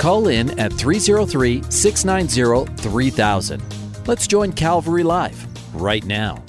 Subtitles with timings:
[0.00, 3.62] Call in at 303 690 3000.
[4.06, 6.42] Let's join Calvary Live right now.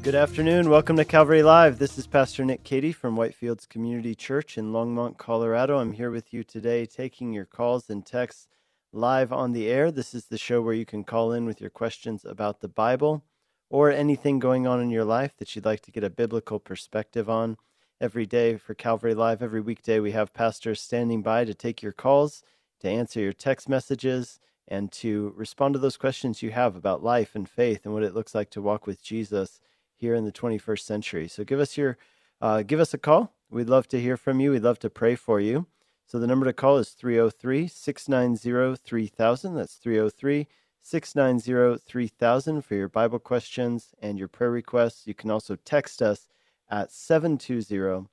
[0.00, 0.70] Good afternoon.
[0.70, 1.78] Welcome to Calvary Live.
[1.78, 5.76] This is Pastor Nick Cady from Whitefields Community Church in Longmont, Colorado.
[5.76, 8.48] I'm here with you today taking your calls and texts
[8.94, 9.90] live on the air.
[9.90, 13.26] This is the show where you can call in with your questions about the Bible
[13.68, 17.28] or anything going on in your life that you'd like to get a biblical perspective
[17.28, 17.58] on.
[18.00, 21.92] Every day for Calvary Live, every weekday, we have pastors standing by to take your
[21.92, 22.42] calls
[22.80, 27.34] to answer your text messages and to respond to those questions you have about life
[27.34, 29.60] and faith and what it looks like to walk with Jesus
[29.94, 31.28] here in the 21st century.
[31.28, 31.98] So give us your
[32.40, 33.32] uh, give us a call.
[33.50, 34.50] We'd love to hear from you.
[34.50, 35.66] We'd love to pray for you.
[36.06, 39.54] So the number to call is 303 690 3000.
[39.54, 40.46] That's 303
[40.82, 45.06] 690 3000 for your Bible questions and your prayer requests.
[45.06, 46.28] You can also text us
[46.70, 48.08] at 720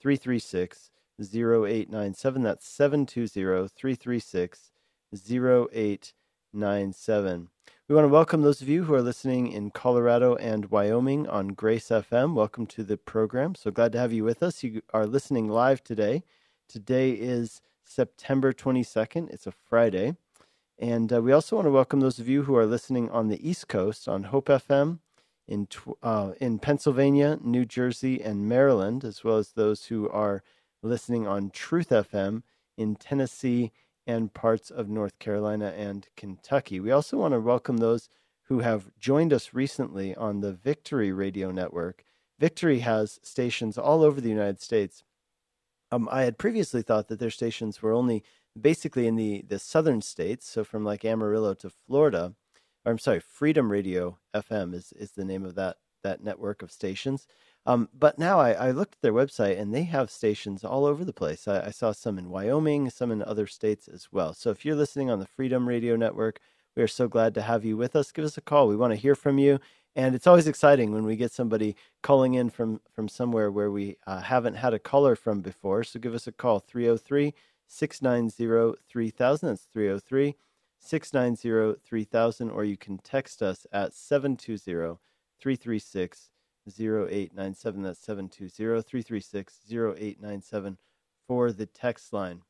[0.00, 2.42] 336 0897.
[2.42, 4.70] That's 720 336
[5.14, 7.48] 0897.
[7.88, 11.48] We want to welcome those of you who are listening in Colorado and Wyoming on
[11.48, 12.34] Grace FM.
[12.34, 13.54] Welcome to the program.
[13.54, 14.64] So glad to have you with us.
[14.64, 16.24] You are listening live today.
[16.68, 20.16] Today is September 22nd, it's a Friday.
[20.78, 23.48] And uh, we also want to welcome those of you who are listening on the
[23.48, 24.98] East Coast on Hope FM
[25.48, 25.68] in,
[26.02, 30.42] uh, in Pennsylvania, New Jersey, and Maryland, as well as those who are
[30.86, 32.42] listening on Truth FM
[32.76, 33.72] in Tennessee
[34.06, 36.80] and parts of North Carolina and Kentucky.
[36.80, 38.08] We also want to welcome those
[38.44, 42.04] who have joined us recently on the Victory Radio Network.
[42.38, 45.02] Victory has stations all over the United States.
[45.90, 48.22] Um, I had previously thought that their stations were only
[48.58, 52.34] basically in the, the southern states, so from like Amarillo to Florida.
[52.84, 56.70] Or I'm sorry, Freedom Radio FM is, is the name of that that network of
[56.70, 57.26] stations.
[57.66, 61.04] Um, but now I, I, looked at their website and they have stations all over
[61.04, 61.48] the place.
[61.48, 64.34] I, I, saw some in Wyoming, some in other states as well.
[64.34, 66.38] So if you're listening on the Freedom Radio Network,
[66.76, 68.12] we are so glad to have you with us.
[68.12, 68.68] Give us a call.
[68.68, 69.58] We want to hear from you.
[69.96, 73.96] And it's always exciting when we get somebody calling in from, from somewhere where we
[74.06, 75.82] uh, haven't had a caller from before.
[75.82, 77.34] So give us a call 303
[77.66, 79.48] 690 3000.
[79.48, 80.36] That's 303
[80.78, 82.50] 690 3000.
[82.50, 84.98] Or you can text us at 720
[85.40, 86.30] 336
[86.68, 87.82] 0897.
[87.82, 90.78] That's 720 336 0897
[91.26, 92.42] for the text line.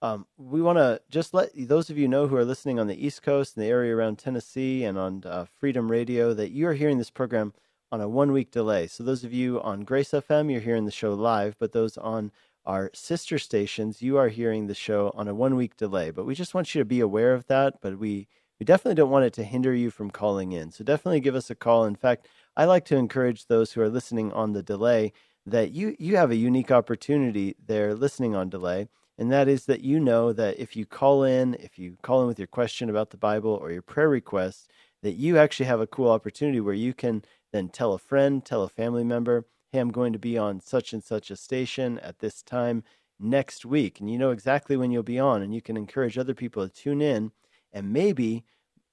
[0.00, 3.04] Um, we want to just let those of you know who are listening on the
[3.04, 6.74] East Coast and the area around Tennessee and on uh, Freedom Radio that you are
[6.74, 7.52] hearing this program
[7.90, 8.86] on a one week delay.
[8.86, 12.30] So, those of you on Grace FM, you're hearing the show live, but those on
[12.64, 16.10] our sister stations, you are hearing the show on a one week delay.
[16.10, 17.80] But we just want you to be aware of that.
[17.80, 18.28] But we,
[18.60, 20.70] we definitely don't want it to hinder you from calling in.
[20.70, 21.84] So, definitely give us a call.
[21.86, 22.28] In fact,
[22.58, 25.12] I like to encourage those who are listening on the delay
[25.46, 29.80] that you you have a unique opportunity there listening on delay and that is that
[29.80, 33.10] you know that if you call in if you call in with your question about
[33.10, 34.68] the bible or your prayer request
[35.02, 38.64] that you actually have a cool opportunity where you can then tell a friend tell
[38.64, 42.18] a family member hey i'm going to be on such and such a station at
[42.18, 42.82] this time
[43.20, 46.34] next week and you know exactly when you'll be on and you can encourage other
[46.34, 47.30] people to tune in
[47.72, 48.44] and maybe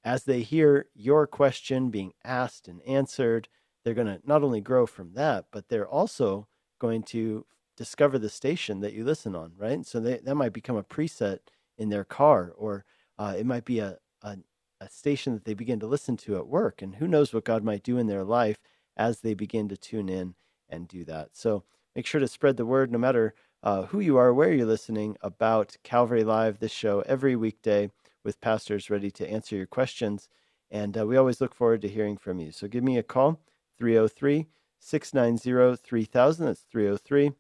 [0.06, 3.50] as they hear your question being asked and answered,
[3.84, 6.48] they're going to not only grow from that, but they're also
[6.80, 7.46] going to
[7.76, 9.84] discover the station that you listen on, right?
[9.86, 11.40] So they, that might become a preset
[11.78, 12.86] in their car, or
[13.18, 14.38] uh, it might be a, a,
[14.80, 16.84] a station that they begin to listen to at work.
[16.84, 18.58] And who knows what God might do in their life
[18.96, 20.36] as they begin to tune in
[20.70, 21.30] and do that.
[21.34, 21.64] So
[21.96, 23.34] make sure to spread the word, no matter
[23.64, 27.90] uh, who you are, where you're listening, about Calvary Live, this show every weekday
[28.26, 30.28] with pastors ready to answer your questions.
[30.72, 32.52] And uh, we always look forward to hearing from you.
[32.52, 33.40] So give me a call,
[33.78, 34.48] 303
[34.80, 36.46] 690 3000.
[36.46, 37.32] That's 303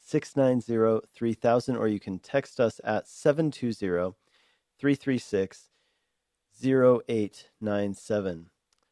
[0.00, 1.76] 690 3000.
[1.76, 4.14] Or you can text us at 720
[4.78, 5.68] 336
[6.64, 8.50] 0897.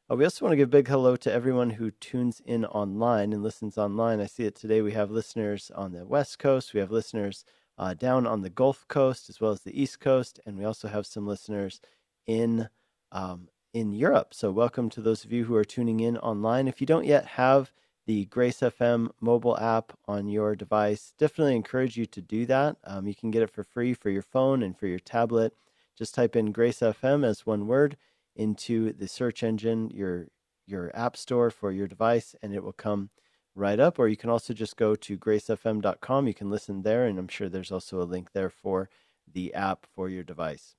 [0.08, 3.32] Uh, we also want to give a big hello to everyone who tunes in online
[3.32, 4.20] and listens online.
[4.20, 4.82] I see it today.
[4.82, 6.74] We have listeners on the West Coast.
[6.74, 7.44] We have listeners
[7.78, 10.88] uh, down on the Gulf Coast as well as the East Coast, and we also
[10.88, 11.80] have some listeners
[12.26, 12.68] in
[13.12, 14.32] um, in Europe.
[14.32, 16.68] So welcome to those of you who are tuning in online.
[16.68, 17.72] If you don't yet have
[18.06, 21.12] the Grace FM mobile app on your device.
[21.18, 22.76] Definitely encourage you to do that.
[22.84, 25.54] Um, you can get it for free for your phone and for your tablet.
[25.98, 27.96] Just type in Grace FM as one word
[28.36, 30.28] into the search engine, your
[30.68, 33.10] your app store for your device, and it will come
[33.56, 33.98] right up.
[33.98, 36.28] Or you can also just go to gracefm.com.
[36.28, 38.88] You can listen there, and I'm sure there's also a link there for
[39.32, 40.76] the app for your device.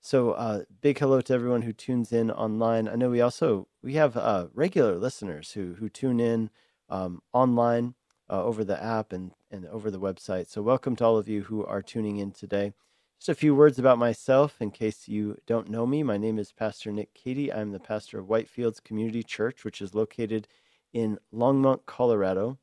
[0.00, 2.88] So, uh, big hello to everyone who tunes in online.
[2.88, 6.50] I know we also we have uh, regular listeners who who tune in
[6.88, 7.94] um, online
[8.30, 10.48] uh, over the app and and over the website.
[10.48, 12.72] So, welcome to all of you who are tuning in today.
[13.18, 16.04] Just a few words about myself in case you don't know me.
[16.04, 17.52] My name is Pastor Nick Cady.
[17.52, 20.46] I'm the pastor of Whitefields Community Church, which is located
[20.92, 22.58] in Longmont, Colorado.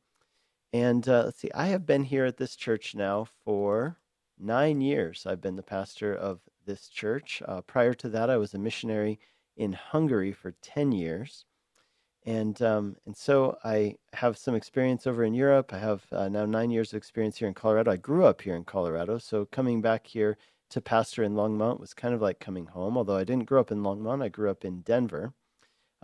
[0.74, 3.98] And uh, let's see, I have been here at this church now for
[4.38, 5.26] nine years.
[5.26, 7.42] I've been the pastor of this church.
[7.48, 9.20] Uh, prior to that, I was a missionary
[9.56, 11.46] in Hungary for 10 years.
[12.26, 15.72] And, um, and so I have some experience over in Europe.
[15.72, 17.92] I have uh, now nine years of experience here in Colorado.
[17.92, 19.20] I grew up here in Colorado.
[19.20, 20.38] So coming back here
[20.72, 23.72] to pastor in Longmont was kind of like coming home, although I didn't grow up
[23.72, 24.24] in Longmont.
[24.24, 25.34] I grew up in Denver.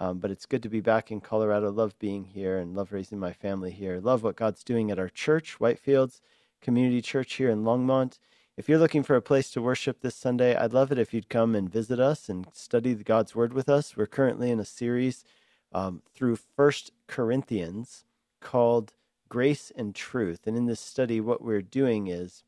[0.02, 1.70] Um, but it's good to be back in Colorado.
[1.70, 4.00] Love being here and love raising my family here.
[4.00, 6.22] Love what God's doing at our church, Whitefields
[6.60, 8.18] Community Church here in Longmont.
[8.58, 11.30] If you're looking for a place to worship this Sunday, I'd love it if you'd
[11.30, 13.96] come and visit us and study God's Word with us.
[13.96, 15.24] We're currently in a series
[15.72, 18.04] um, through First Corinthians
[18.40, 18.94] called
[19.30, 20.48] Grace and Truth.
[20.48, 22.44] And in this study, what we're doing is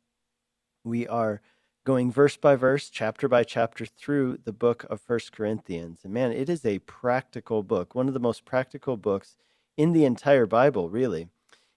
[0.84, 1.40] we are
[1.84, 6.00] going verse by verse, chapter by chapter through the book of First Corinthians.
[6.04, 9.36] And man, it is a practical book, one of the most practical books
[9.76, 11.28] in the entire Bible, really.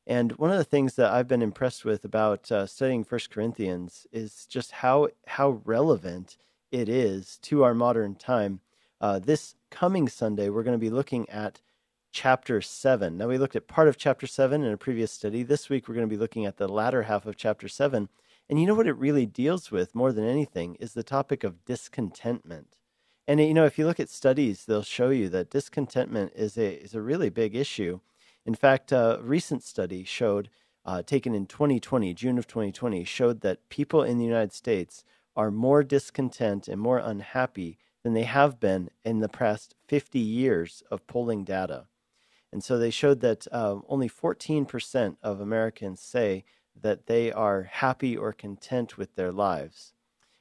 [0.06, 4.06] And one of the things that I've been impressed with about uh, studying First Corinthians
[4.12, 6.36] is just how how relevant
[6.70, 8.60] it is to our modern time.
[9.00, 11.60] Uh, this coming Sunday, we're going to be looking at
[12.12, 13.18] chapter seven.
[13.18, 15.42] Now we looked at part of chapter seven in a previous study.
[15.42, 18.08] This week we're going to be looking at the latter half of chapter seven.
[18.48, 21.64] And you know what it really deals with more than anything is the topic of
[21.64, 22.76] discontentment.
[23.26, 26.74] And you know, if you look at studies, they'll show you that discontentment is a
[26.74, 28.00] is a really big issue
[28.46, 30.48] in fact, a recent study showed,
[30.84, 35.04] uh, taken in 2020, June of 2020, showed that people in the United States
[35.34, 40.84] are more discontent and more unhappy than they have been in the past 50 years
[40.92, 41.88] of polling data.
[42.52, 46.44] And so they showed that uh, only 14% of Americans say
[46.82, 49.92] that they are happy or content with their lives.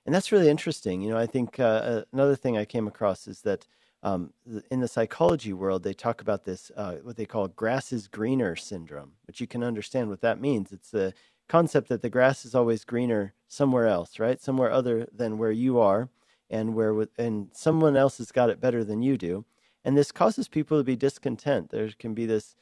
[0.06, 1.02] And that's really interesting.
[1.02, 3.66] You know, I think uh, another thing I came across is that
[4.04, 4.34] um,
[4.70, 8.56] in the psychology world, they talk about this, uh, what they call grass is greener
[8.56, 10.72] syndrome, which you can understand what that means.
[10.72, 11.14] It's the
[11.48, 14.40] concept that the grass is always greener somewhere else, right?
[14.40, 16.10] Somewhere other than where you are,
[16.50, 19.46] and where and someone else has got it better than you do,
[19.84, 21.72] and this causes people to be discontent.
[21.72, 22.56] There can be this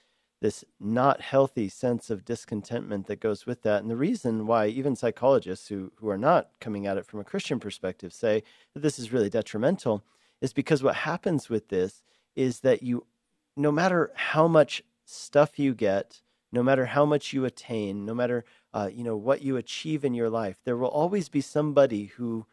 [0.43, 3.81] this not healthy sense of discontentment that goes with that.
[3.81, 7.23] And the reason why even psychologists who, who are not coming at it from a
[7.23, 8.43] Christian perspective say
[8.73, 10.03] that this is really detrimental
[10.41, 12.03] is because what happens with this
[12.35, 13.05] is that you,
[13.55, 18.43] no matter how much stuff you get, no matter how much you attain, no matter
[18.73, 22.45] uh, you know what you achieve in your life, there will always be somebody who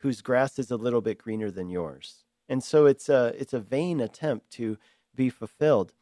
[0.00, 2.24] whose grass is a little bit greener than yours.
[2.46, 4.76] And so it's a it's a vain attempt to
[5.14, 5.94] be fulfilled.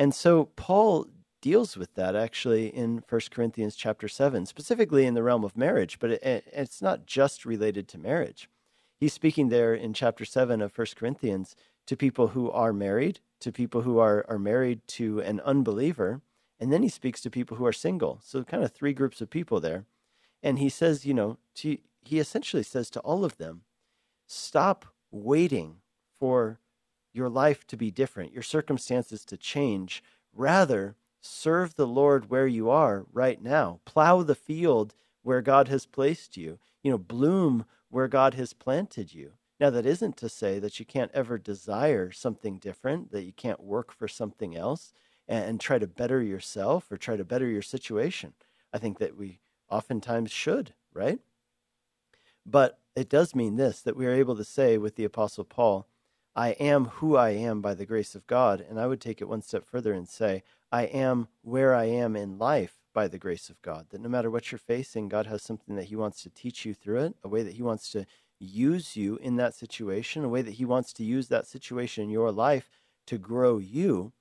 [0.00, 1.06] And so Paul
[1.40, 5.98] deals with that actually in 1 Corinthians chapter 7, specifically in the realm of marriage,
[6.00, 8.48] but it, it's not just related to marriage
[9.00, 13.50] he's speaking there in chapter 7 of First Corinthians to people who are married, to
[13.50, 16.20] people who are, are married to an unbeliever,
[16.60, 18.20] and then he speaks to people who are single.
[18.22, 19.86] So, kind of three groups of people there.
[20.42, 23.62] And he says, you know, to, he essentially says to all of them,
[24.26, 25.76] stop waiting
[26.18, 26.60] for
[27.12, 30.02] your life to be different, your circumstances to change.
[30.34, 33.80] Rather, serve the Lord where you are right now.
[33.84, 36.58] Plow the field where God has placed you.
[36.82, 39.32] You know, bloom where God has planted you.
[39.58, 43.62] Now, that isn't to say that you can't ever desire something different, that you can't
[43.62, 44.94] work for something else
[45.28, 48.32] and, and try to better yourself or try to better your situation.
[48.72, 51.18] I think that we oftentimes should, right?
[52.46, 55.86] But it does mean this that we are able to say with the Apostle Paul,
[56.34, 58.64] I am who I am by the grace of God.
[58.68, 62.14] And I would take it one step further and say, I am where I am
[62.14, 63.86] in life by the grace of God.
[63.90, 66.74] That no matter what you're facing, God has something that He wants to teach you
[66.74, 68.06] through it, a way that He wants to
[68.38, 72.10] use you in that situation, a way that He wants to use that situation in
[72.10, 72.70] your life
[73.06, 74.12] to grow you.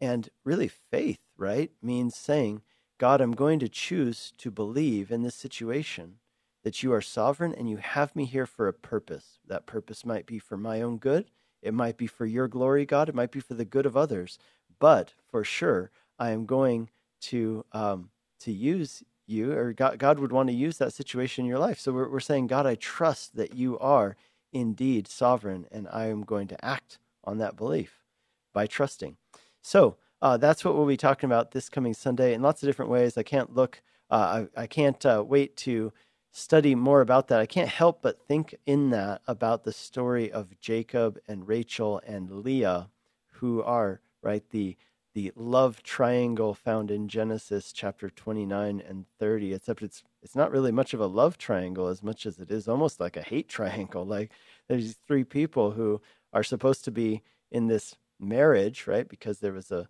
[0.00, 2.62] And really, faith, right, means saying,
[2.98, 6.16] God, I'm going to choose to believe in this situation
[6.62, 9.38] that you are sovereign and you have me here for a purpose.
[9.46, 11.30] That purpose might be for my own good,
[11.62, 14.38] it might be for your glory, God, it might be for the good of others.
[14.78, 16.90] But for sure, I am going
[17.22, 21.48] to um, to use you, or God, God would want to use that situation in
[21.48, 21.78] your life.
[21.78, 24.16] So we're, we're saying, God, I trust that you are
[24.52, 28.04] indeed sovereign, and I am going to act on that belief
[28.52, 29.16] by trusting.
[29.62, 32.90] So uh, that's what we'll be talking about this coming Sunday in lots of different
[32.90, 33.16] ways.
[33.16, 35.92] I can't look, uh, I, I, can't uh, wait to
[36.30, 37.40] study more about that.
[37.40, 42.44] I can't help but think in that about the story of Jacob and Rachel and
[42.44, 42.90] Leah,
[43.32, 44.76] who are right the
[45.12, 50.70] the love triangle found in Genesis chapter 29 and 30 except it's it's not really
[50.70, 54.06] much of a love triangle as much as it is almost like a hate triangle
[54.06, 54.30] like
[54.68, 56.00] there's three people who
[56.32, 59.88] are supposed to be in this marriage right because there was a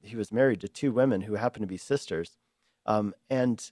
[0.00, 2.38] he was married to two women who happened to be sisters
[2.86, 3.70] um, and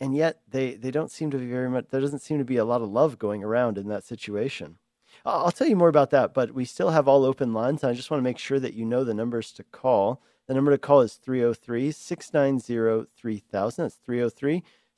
[0.00, 2.56] and yet they they don't seem to be very much there doesn't seem to be
[2.56, 4.78] a lot of love going around in that situation.
[5.24, 7.94] I'll tell you more about that but we still have all open lines and i
[7.94, 10.22] just want to make sure that you know the numbers to call.
[10.48, 14.00] The number to call is 303-690-3000 that's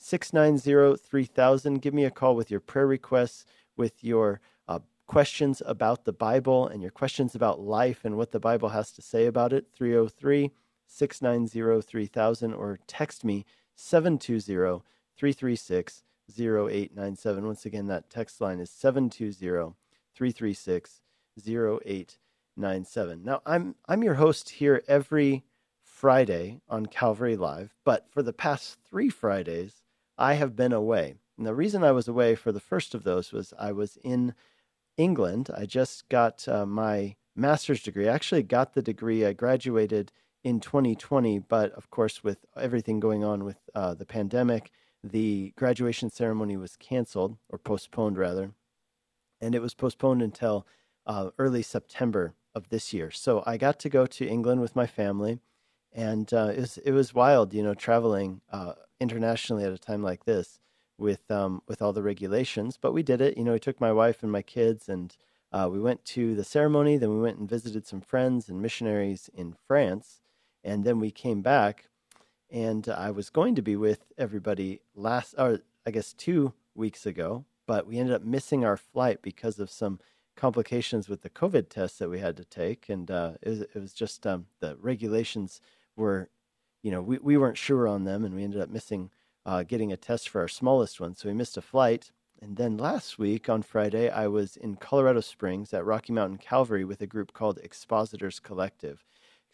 [0.01, 3.45] 303-690-3000 give me a call with your prayer requests
[3.77, 8.41] with your uh, questions about the bible and your questions about life and what the
[8.41, 9.67] bible has to say about it.
[9.75, 10.51] 303
[10.87, 14.83] 690 3000 or text me 720
[15.17, 16.03] 336
[16.39, 17.47] 0897.
[17.47, 19.75] Once again, that text line is 720
[20.15, 21.01] 336
[21.47, 23.25] 0897.
[23.25, 25.45] Now, I'm, I'm your host here every
[25.83, 29.83] Friday on Calvary Live, but for the past three Fridays,
[30.17, 31.15] I have been away.
[31.37, 34.35] And the reason I was away for the first of those was I was in
[34.97, 35.51] England.
[35.57, 38.09] I just got uh, my master's degree.
[38.09, 39.25] I actually got the degree.
[39.25, 40.13] I graduated
[40.45, 44.71] in 2020, but of course, with everything going on with uh, the pandemic,
[45.03, 48.53] the graduation ceremony was canceled or postponed rather,
[49.41, 50.67] and it was postponed until
[51.07, 53.11] uh, early September of this year.
[53.11, 55.41] So I got to go to England with my family,
[55.93, 60.03] and uh, it was it was wild, you know, traveling uh, internationally at a time
[60.03, 60.61] like this
[60.99, 62.79] with um, with all the regulations.
[62.81, 63.39] But we did it.
[63.39, 65.17] You know, we took my wife and my kids and.
[65.53, 69.31] Uh, we went to the ceremony, then we went and visited some friends and missionaries
[69.33, 70.21] in France,
[70.65, 71.89] and then we came back,
[72.51, 77.45] and I was going to be with everybody last, or I guess two weeks ago,
[77.67, 80.01] but we ended up missing our flight because of some
[80.37, 83.75] complications with the COVID test that we had to take, and uh, it, was, it
[83.77, 85.61] was just um, the regulations
[85.97, 86.29] were,
[86.83, 89.11] you know, we, we weren't sure on them, and we ended up missing
[89.47, 92.11] uh, getting a test for our smallest one, so we missed a flight.
[92.41, 96.85] And then last week on Friday, I was in Colorado Springs at Rocky Mountain Calvary
[96.85, 99.05] with a group called Expositors Collective.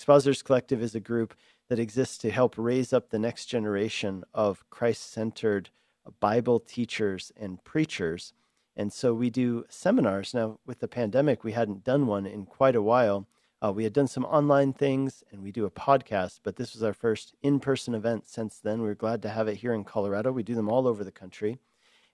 [0.01, 1.35] Expositors Collective is a group
[1.69, 5.69] that exists to help raise up the next generation of Christ centered
[6.21, 8.33] Bible teachers and preachers.
[8.75, 10.33] And so we do seminars.
[10.33, 13.29] Now, with the pandemic, we hadn't done one in quite a while.
[13.63, 16.83] Uh, we had done some online things and we do a podcast, but this was
[16.83, 18.81] our first in person event since then.
[18.81, 20.33] We are glad to have it here in Colorado.
[20.33, 21.59] We do them all over the country.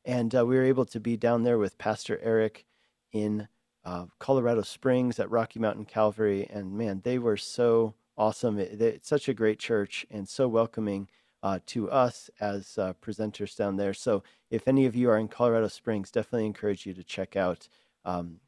[0.05, 2.67] And uh, we were able to be down there with Pastor Eric
[3.13, 3.47] in
[3.87, 8.59] uh, Colorado Springs at Rocky Mountain Calvary, and man, they were so awesome.
[8.59, 11.09] It, it's such a great church and so welcoming
[11.41, 13.95] uh, to us as uh, presenters down there.
[13.95, 17.69] So, if any of you are in Colorado Springs, definitely encourage you to check out
[18.05, 18.41] um,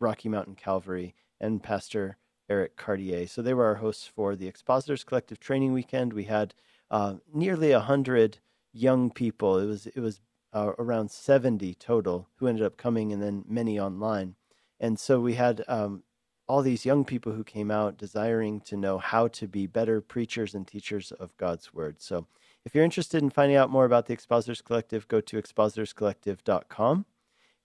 [0.00, 2.16] Rocky Mountain Calvary and Pastor
[2.48, 3.28] Eric Cartier.
[3.28, 6.12] So, they were our hosts for the Expositors Collective Training Weekend.
[6.12, 6.52] We had
[6.90, 8.38] uh, nearly a hundred
[8.72, 9.56] young people.
[9.58, 10.20] It was it was
[10.52, 14.34] uh, around seventy total who ended up coming, and then many online.
[14.80, 16.02] And so we had um,
[16.48, 20.54] all these young people who came out desiring to know how to be better preachers
[20.54, 22.00] and teachers of God's word.
[22.00, 22.26] So
[22.64, 27.06] if you're interested in finding out more about the Expositors Collective, go to expositorscollective.com.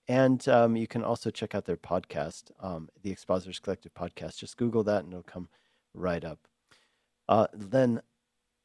[0.08, 4.38] And um, you can also check out their podcast, um, the Expositors Collective podcast.
[4.38, 5.50] Just Google that and it'll come
[5.94, 6.48] right up.
[7.28, 8.02] Uh, then,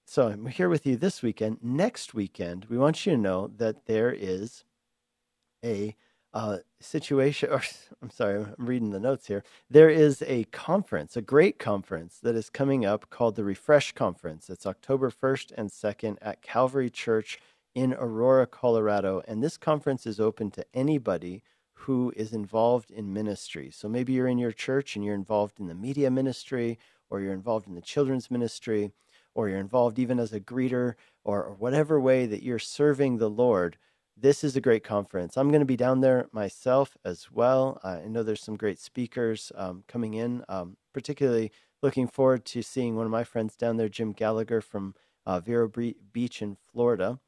[0.07, 1.59] so I'm here with you this weekend.
[1.63, 4.65] Next weekend, we want you to know that there is
[5.65, 5.97] a
[6.33, 7.63] uh, situation, or
[8.03, 9.45] I'm sorry, I'm reading the notes here.
[9.69, 14.49] There is a conference, a great conference that is coming up called the Refresh Conference.
[14.49, 17.39] It's October 1st and 2nd at Calvary Church
[17.75, 19.23] in Aurora, Colorado.
[19.29, 21.43] And this conference is open to anybody
[21.85, 23.71] who is involved in ministry.
[23.73, 27.33] So maybe you're in your church and you're involved in the media ministry, or you're
[27.33, 28.93] involved in the children's ministry,
[29.35, 30.95] or you're involved even as a greeter,
[31.25, 33.79] or, or whatever way that you're serving the Lord
[34.17, 35.37] this is a great conference.
[35.37, 37.81] I'm going to be down there myself as well.
[37.83, 41.53] I know there's some great speakers um, coming in, um, particularly
[41.83, 45.71] looking forward to seeing one of my friends down there, Jim Gallagher from uh, Vero
[46.13, 47.19] Beach in Florida.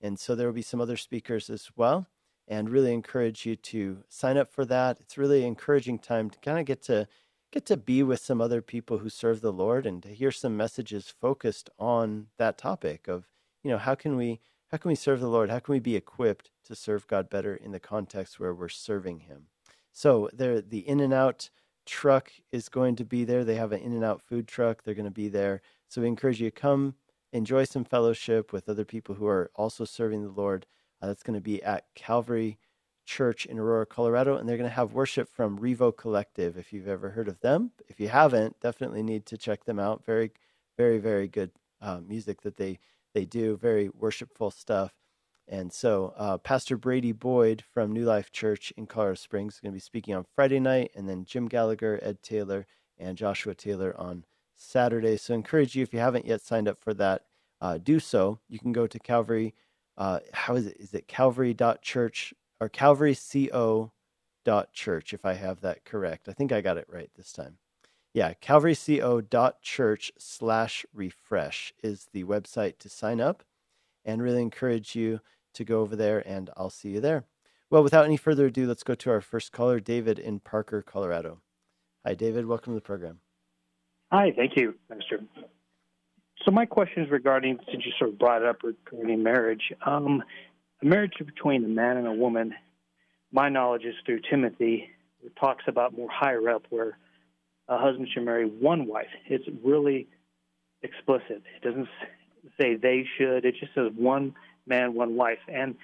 [0.00, 2.06] And so there will be some other speakers as well.
[2.48, 4.98] And really encourage you to sign up for that.
[4.98, 7.06] It's really encouraging time to kind of get to
[7.52, 10.56] get to be with some other people who serve the Lord and to hear some
[10.56, 13.28] messages focused on that topic of,
[13.62, 15.50] you know, how can we how can we serve the Lord?
[15.50, 19.20] How can we be equipped to serve God better in the context where we're serving
[19.20, 19.46] him?
[19.92, 21.50] So there the in and out
[21.86, 23.44] truck is going to be there.
[23.44, 24.84] They have an in and out food truck.
[24.84, 25.60] They're going to be there.
[25.88, 26.94] So we encourage you to come
[27.32, 30.66] enjoy some fellowship with other people who are also serving the Lord.
[31.02, 32.58] Uh, that's going to be at Calvary
[33.06, 36.56] Church in Aurora, Colorado, and they're going to have worship from Revo Collective.
[36.56, 40.04] If you've ever heard of them, if you haven't, definitely need to check them out.
[40.04, 40.30] Very,
[40.76, 41.50] very, very good
[41.80, 42.78] uh, music that they
[43.14, 43.56] they do.
[43.56, 44.92] Very worshipful stuff.
[45.48, 49.72] And so, uh, Pastor Brady Boyd from New Life Church in Colorado Springs is going
[49.72, 52.66] to be speaking on Friday night, and then Jim Gallagher, Ed Taylor,
[52.98, 54.24] and Joshua Taylor on
[54.54, 55.16] Saturday.
[55.16, 57.22] So, encourage you if you haven't yet signed up for that,
[57.60, 58.38] uh, do so.
[58.48, 59.54] You can go to Calvary.
[59.96, 60.76] Uh, how is it?
[60.78, 66.28] Is it Calvary.church or calvaryco.church, if I have that correct.
[66.28, 67.58] I think I got it right this time.
[68.12, 73.44] Yeah, calvaryco.church slash refresh is the website to sign up
[74.04, 75.20] and really encourage you
[75.54, 77.24] to go over there and I'll see you there.
[77.70, 81.40] Well, without any further ado, let's go to our first caller, David in Parker, Colorado.
[82.04, 82.46] Hi, David.
[82.46, 83.20] Welcome to the program.
[84.10, 85.20] Hi, thank you, Minister.
[86.44, 90.24] So my question is regarding, since you sort of brought it up regarding marriage, um,
[90.82, 92.54] a marriage between a man and a woman,
[93.30, 94.88] my knowledge is through Timothy.
[95.22, 96.98] It talks about more higher up where
[97.70, 99.06] a husband should marry one wife.
[99.26, 100.08] It's really
[100.82, 101.42] explicit.
[101.56, 101.88] It doesn't
[102.60, 103.46] say they should.
[103.46, 104.34] It just says one
[104.66, 105.74] man, one wife, and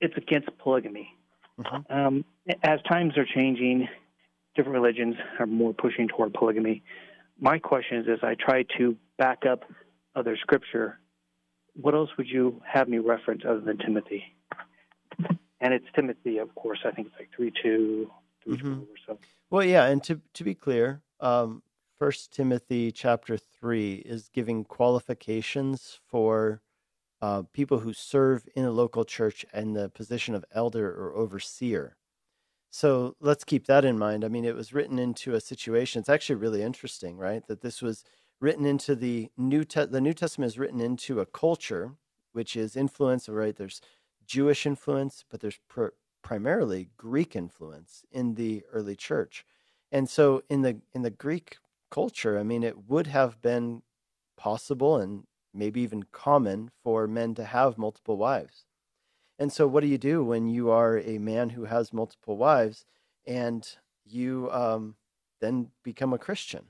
[0.00, 1.08] it's against polygamy.
[1.60, 1.92] Mm-hmm.
[1.92, 2.24] Um,
[2.62, 3.88] as times are changing,
[4.56, 6.82] different religions are more pushing toward polygamy.
[7.38, 9.64] My question is: as I try to back up
[10.16, 10.98] other scripture
[11.74, 14.24] what else would you have me reference other than Timothy?
[15.60, 16.80] And it's Timothy, of course.
[16.84, 18.10] I think it's like three two,
[18.42, 18.80] three mm-hmm.
[18.80, 19.18] or so.
[19.50, 21.62] Well, yeah, and to to be clear, um,
[21.98, 26.62] First Timothy chapter three is giving qualifications for
[27.20, 31.96] uh, people who serve in a local church and the position of elder or overseer.
[32.70, 34.24] So let's keep that in mind.
[34.24, 36.00] I mean, it was written into a situation.
[36.00, 37.46] It's actually really interesting, right?
[37.46, 38.02] That this was
[38.40, 41.92] written into the New Te- the New Testament is written into a culture
[42.32, 43.28] which is influence.
[43.28, 43.80] Right, there's
[44.26, 49.44] Jewish influence, but there's pr- primarily Greek influence in the early church,
[49.90, 51.58] and so in the in the Greek
[51.90, 53.82] culture, I mean, it would have been
[54.36, 58.64] possible and maybe even common for men to have multiple wives.
[59.38, 62.84] And so, what do you do when you are a man who has multiple wives
[63.26, 63.66] and
[64.04, 64.96] you um,
[65.40, 66.66] then become a Christian?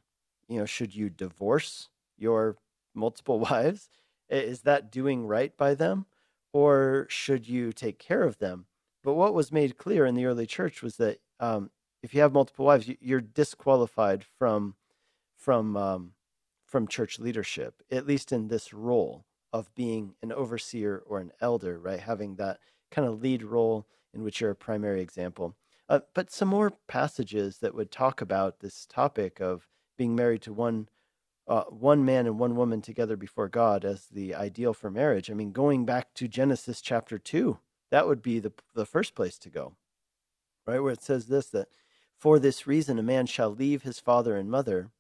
[0.53, 1.89] you know, should you divorce
[2.19, 2.59] your
[2.95, 3.89] multiple wives?
[4.29, 6.07] Is that doing right by them?
[6.53, 8.67] Or should you take care of them?
[9.03, 11.71] But what was made clear in the early church was that um,
[12.03, 14.75] if you have multiple wives, you're disqualified from
[15.37, 16.13] from um,
[16.65, 21.79] from church leadership, at least in this role of being an overseer or an elder,
[21.79, 22.01] right?
[22.01, 22.59] Having that
[22.91, 25.55] kind of lead role in which you're a primary example.
[25.89, 30.53] Uh, but some more passages that would talk about this topic of being married to
[30.53, 30.89] one
[31.49, 35.29] uh, one man and one woman together before God as the ideal for marriage.
[35.29, 37.59] I mean, going back to Genesis chapter 2,
[37.93, 39.75] that would be the, the first place to go,
[40.67, 40.81] right?
[40.81, 41.69] Where it says this that
[42.19, 44.91] for this reason a man shall leave his father and mother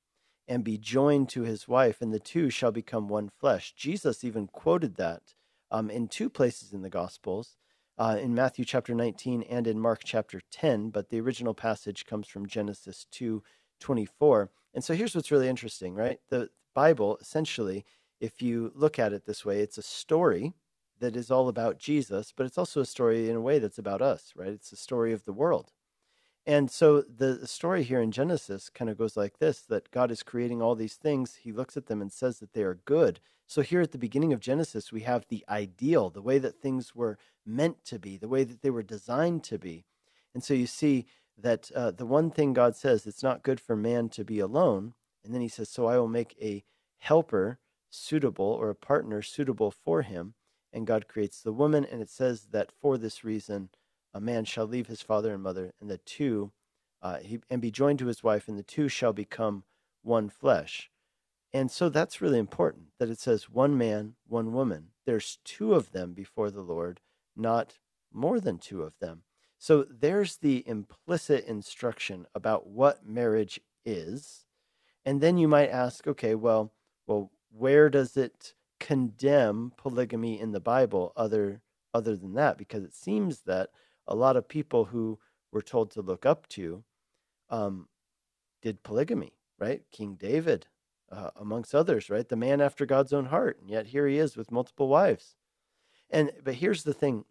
[0.46, 3.72] and be joined to his wife, and the two shall become one flesh.
[3.74, 5.34] Jesus even quoted that
[5.70, 7.56] um, in two places in the Gospels.
[7.98, 12.26] Uh, in Matthew chapter 19 and in Mark chapter 10, but the original passage comes
[12.26, 13.42] from Genesis 2
[13.80, 14.50] 24.
[14.74, 16.18] And so here's what's really interesting, right?
[16.30, 17.84] The Bible, essentially,
[18.18, 20.54] if you look at it this way, it's a story
[21.02, 24.00] that is all about Jesus, but it's also a story in a way that's about
[24.00, 24.48] us, right?
[24.48, 25.72] It's a story of the world.
[26.46, 30.22] And so the story here in Genesis kind of goes like this that God is
[30.22, 31.40] creating all these things.
[31.42, 33.18] He looks at them and says that they are good.
[33.46, 36.94] So here at the beginning of Genesis, we have the ideal, the way that things
[36.94, 39.84] were meant to be, the way that they were designed to be.
[40.34, 43.76] And so you see that uh, the one thing God says, it's not good for
[43.76, 44.94] man to be alone.
[45.24, 46.64] And then he says, So I will make a
[46.98, 47.58] helper
[47.90, 50.34] suitable or a partner suitable for him.
[50.72, 51.84] And God creates the woman.
[51.84, 53.68] And it says that for this reason,
[54.14, 56.52] a man shall leave his father and mother, and the two,
[57.00, 59.64] uh, he, and be joined to his wife, and the two shall become
[60.02, 60.90] one flesh.
[61.52, 64.88] And so that's really important that it says one man, one woman.
[65.04, 67.00] There's two of them before the Lord,
[67.36, 67.78] not
[68.12, 69.22] more than two of them.
[69.58, 74.46] So there's the implicit instruction about what marriage is.
[75.04, 76.72] And then you might ask, okay, well,
[77.06, 81.62] well, where does it condemn polygamy in the Bible other
[81.94, 82.58] other than that?
[82.58, 83.70] Because it seems that
[84.08, 85.20] a lot of people who
[85.52, 86.82] we're told to look up to
[87.48, 87.86] um,
[88.60, 89.82] did polygamy, right?
[89.92, 90.66] King David,
[91.12, 92.28] uh, amongst others, right?
[92.28, 93.58] The man after God's own heart.
[93.60, 95.36] And yet here he is with multiple wives.
[96.10, 97.24] And but here's the thing.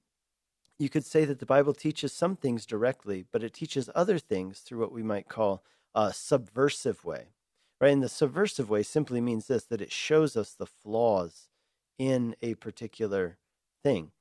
[0.80, 4.60] You could say that the Bible teaches some things directly, but it teaches other things
[4.60, 7.34] through what we might call a subversive way.
[7.82, 7.91] Right?
[7.91, 11.50] And the subversive way simply means this that it shows us the flaws
[11.98, 13.38] in a particular
[13.84, 14.12] thing.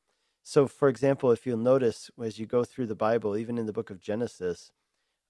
[0.42, 3.72] So, for example, if you'll notice as you go through the Bible, even in the
[3.72, 4.72] book of Genesis,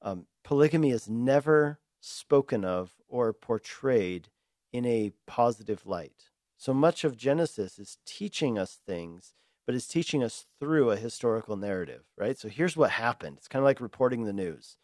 [0.01, 4.29] um, polygamy is never spoken of or portrayed
[4.73, 6.31] in a positive light.
[6.57, 9.35] So much of Genesis is teaching us things,
[9.67, 12.39] but is teaching us through a historical narrative, right?
[12.39, 13.39] So here's what happened.
[13.39, 14.77] It's kind of like reporting the news,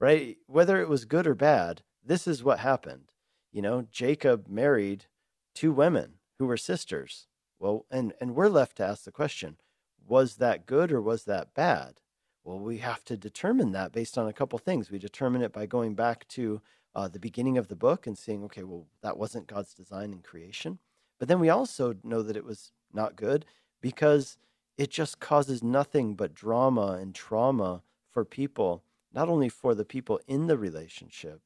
[0.00, 0.36] right?
[0.46, 3.12] Whether it was good or bad, this is what happened.
[3.52, 5.06] You know, Jacob married
[5.54, 7.26] two women who were sisters.
[7.58, 9.56] Well, and, and we're left to ask the question
[10.06, 12.00] was that good or was that bad?
[12.44, 14.90] Well, we have to determine that based on a couple things.
[14.90, 16.60] We determine it by going back to
[16.94, 20.20] uh, the beginning of the book and seeing, okay, well, that wasn't God's design in
[20.20, 20.78] creation.
[21.18, 23.46] But then we also know that it was not good
[23.80, 24.36] because
[24.76, 30.20] it just causes nothing but drama and trauma for people, not only for the people
[30.26, 31.40] in the relationship,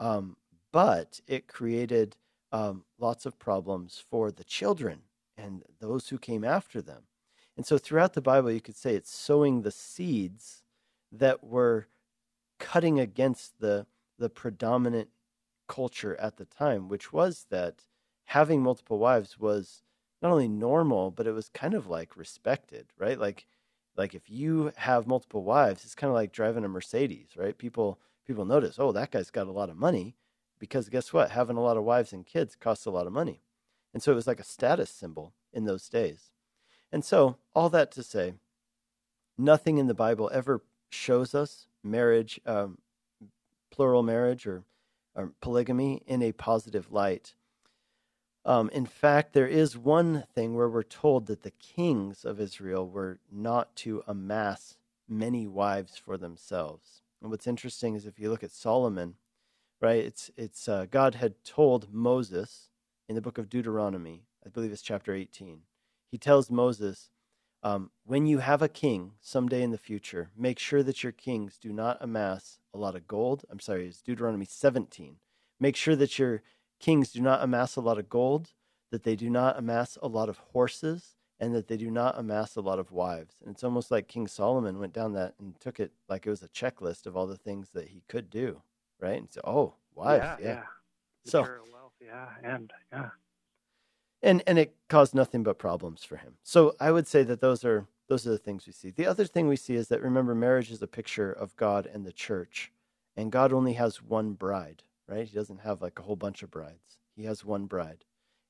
[0.00, 0.36] um,
[0.72, 2.16] but it created
[2.52, 5.02] um, lots of problems for the children
[5.36, 7.02] and those who came after them.
[7.56, 10.62] And so throughout the Bible, you could say it's sowing the seeds
[11.10, 11.88] that were
[12.58, 13.86] cutting against the,
[14.18, 15.08] the predominant
[15.68, 17.82] culture at the time, which was that
[18.26, 19.82] having multiple wives was
[20.20, 23.18] not only normal, but it was kind of like respected, right?
[23.18, 23.46] Like,
[23.96, 27.56] like if you have multiple wives, it's kind of like driving a Mercedes, right?
[27.56, 27.98] People
[28.28, 30.14] people notice, oh, that guy's got a lot of money,
[30.60, 31.30] because guess what?
[31.30, 33.42] Having a lot of wives and kids costs a lot of money.
[33.94, 36.30] And so it was like a status symbol in those days.
[36.92, 38.34] And so, all that to say,
[39.36, 42.78] nothing in the Bible ever shows us marriage, um,
[43.70, 44.64] plural marriage or,
[45.14, 47.34] or, polygamy in a positive light.
[48.44, 52.88] Um, in fact, there is one thing where we're told that the kings of Israel
[52.88, 54.76] were not to amass
[55.08, 57.02] many wives for themselves.
[57.20, 59.14] And what's interesting is if you look at Solomon,
[59.80, 60.04] right?
[60.04, 62.70] It's it's uh, God had told Moses
[63.08, 65.62] in the book of Deuteronomy, I believe it's chapter 18.
[66.10, 67.10] He tells Moses,
[67.62, 71.58] um, when you have a king someday in the future, make sure that your kings
[71.58, 73.44] do not amass a lot of gold.
[73.50, 75.16] I'm sorry, it's Deuteronomy 17.
[75.58, 76.42] Make sure that your
[76.78, 78.52] kings do not amass a lot of gold,
[78.92, 82.56] that they do not amass a lot of horses, and that they do not amass
[82.56, 83.36] a lot of wives.
[83.44, 86.42] And it's almost like King Solomon went down that and took it like it was
[86.42, 88.62] a checklist of all the things that he could do
[89.00, 89.18] right?
[89.18, 90.54] And so, oh, wives, yeah, yeah.
[90.54, 90.62] yeah.
[91.24, 93.10] So, wealth, yeah, and yeah,
[94.22, 96.34] and and it caused nothing but problems for him.
[96.42, 98.90] So I would say that those are those are the things we see.
[98.90, 102.06] The other thing we see is that remember, marriage is a picture of God and
[102.06, 102.72] the church,
[103.16, 105.26] and God only has one bride, right?
[105.26, 106.98] He doesn't have like a whole bunch of brides.
[107.14, 108.04] He has one bride,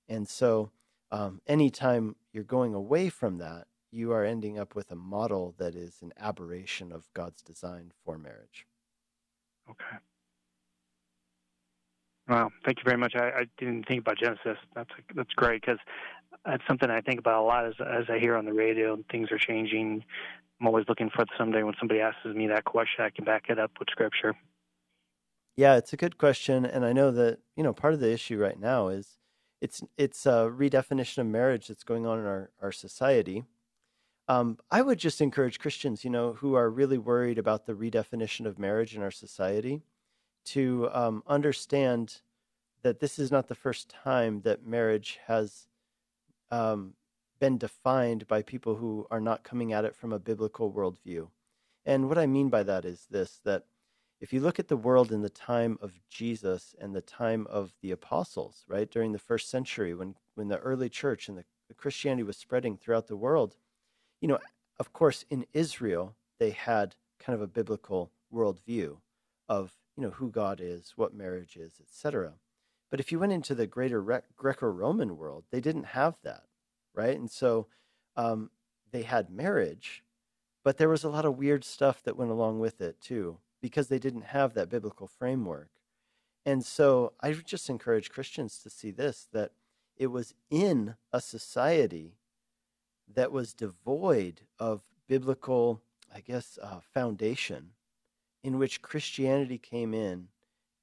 [0.08, 0.70] and so
[1.10, 5.74] um, anytime you're going away from that, you are ending up with a model that
[5.74, 8.66] is an aberration of God's design for marriage.
[9.70, 9.96] Okay.
[12.28, 13.14] Wow, thank you very much.
[13.16, 14.58] I, I didn't think about Genesis.
[14.74, 15.78] That's that's great because
[16.44, 19.04] that's something I think about a lot as as I hear on the radio and
[19.08, 20.04] things are changing.
[20.60, 23.58] I'm always looking for someday when somebody asks me that question, I can back it
[23.58, 24.34] up with scripture.
[25.56, 28.38] Yeah, it's a good question, and I know that you know part of the issue
[28.38, 29.18] right now is
[29.60, 33.44] it's it's a redefinition of marriage that's going on in our our society.
[34.28, 38.44] Um, I would just encourage Christians, you know, who are really worried about the redefinition
[38.44, 39.80] of marriage in our society
[40.46, 42.20] to um, understand
[42.82, 45.66] that this is not the first time that marriage has
[46.50, 46.94] um,
[47.40, 51.28] been defined by people who are not coming at it from a biblical worldview.
[51.86, 53.64] And what I mean by that is this that
[54.20, 57.72] if you look at the world in the time of Jesus and the time of
[57.82, 61.74] the apostles, right, during the first century when, when the early church and the, the
[61.74, 63.56] Christianity was spreading throughout the world,
[64.20, 64.38] you know,
[64.78, 68.96] of course, in Israel, they had kind of a biblical worldview
[69.48, 72.34] of you know who God is, what marriage is, etc.
[72.90, 76.44] But if you went into the greater Greco-Roman world, they didn't have that,
[76.94, 77.18] right?
[77.18, 77.66] And so
[78.16, 78.50] um,
[78.92, 80.04] they had marriage,
[80.64, 83.88] but there was a lot of weird stuff that went along with it too, because
[83.88, 85.70] they didn't have that biblical framework.
[86.46, 89.52] And so I just encourage Christians to see this that
[89.96, 92.16] it was in a society
[93.12, 95.82] that was devoid of biblical,
[96.14, 97.70] I guess, uh, foundation
[98.44, 100.28] in which Christianity came in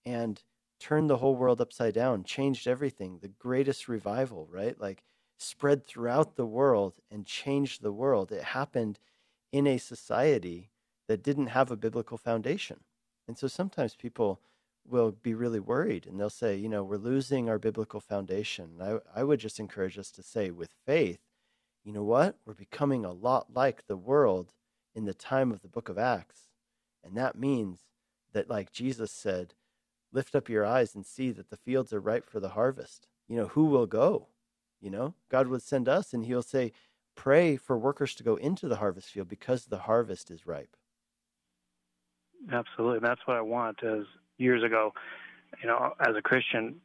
[0.05, 0.43] and
[0.79, 4.79] turned the whole world upside down, changed everything, the greatest revival, right?
[4.79, 5.03] Like
[5.37, 8.31] spread throughout the world and changed the world.
[8.31, 8.99] It happened
[9.51, 10.69] in a society
[11.07, 12.81] that didn't have a biblical foundation.
[13.27, 14.39] And so sometimes people
[14.87, 18.77] will be really worried and they'll say, you know, we're losing our biblical foundation.
[18.81, 21.19] I, I would just encourage us to say, with faith,
[21.83, 22.37] you know what?
[22.45, 24.53] We're becoming a lot like the world
[24.93, 26.49] in the time of the book of Acts.
[27.03, 27.81] And that means
[28.33, 29.53] that, like Jesus said,
[30.11, 33.07] lift up your eyes and see that the fields are ripe for the harvest.
[33.27, 34.27] You know, who will go?
[34.81, 36.71] You know, God would send us and he'll say,
[37.15, 40.75] pray for workers to go into the harvest field because the harvest is ripe.
[42.51, 42.97] Absolutely.
[42.97, 44.03] And that's what I want as
[44.37, 44.93] years ago,
[45.61, 46.75] you know, as a Christian,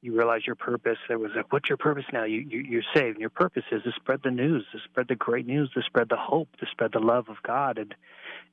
[0.00, 0.98] you realize your purpose.
[1.08, 2.24] It was like, what's your purpose now?
[2.24, 3.16] You, you you're saved.
[3.16, 6.08] And your purpose is to spread the news, to spread the great news, to spread
[6.08, 7.78] the hope, to spread the love of God.
[7.78, 7.94] And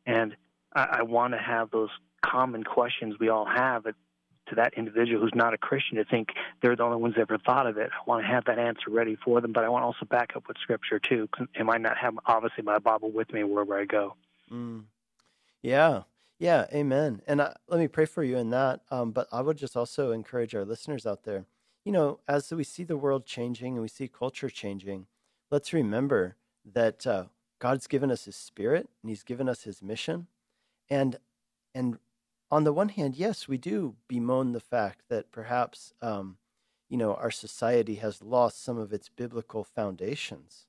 [0.06, 0.36] and
[0.74, 1.90] I, I want to have those
[2.24, 3.84] common questions we all have
[4.50, 6.30] to that individual who's not a Christian to think
[6.62, 7.90] they're the only ones that ever thought of it.
[7.94, 10.32] I want to have that answer ready for them, but I want to also back
[10.36, 11.30] up with Scripture too.
[11.58, 14.16] I might not have obviously my Bible with me wherever I go.
[14.52, 14.84] Mm.
[15.62, 16.04] Yeah,
[16.40, 17.22] yeah, amen.
[17.28, 18.82] And I, let me pray for you in that.
[18.90, 21.46] Um, but I would just also encourage our listeners out there.
[21.86, 25.08] You know, as we see the world changing and we see culture changing,
[25.52, 26.36] let's remember
[26.74, 27.26] that uh,
[27.60, 30.28] God's given us His Spirit and He's given us His mission,
[30.90, 31.18] and
[31.76, 32.00] and
[32.52, 36.38] on the one hand, yes, we do bemoan the fact that perhaps, um,
[36.90, 40.66] you know, our society has lost some of its biblical foundations.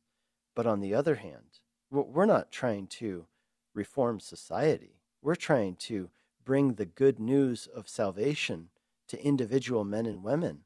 [0.54, 3.26] But on the other hand, we're not trying to
[3.74, 4.99] reform society.
[5.22, 6.10] We're trying to
[6.44, 8.68] bring the good news of salvation
[9.08, 10.60] to individual men and women.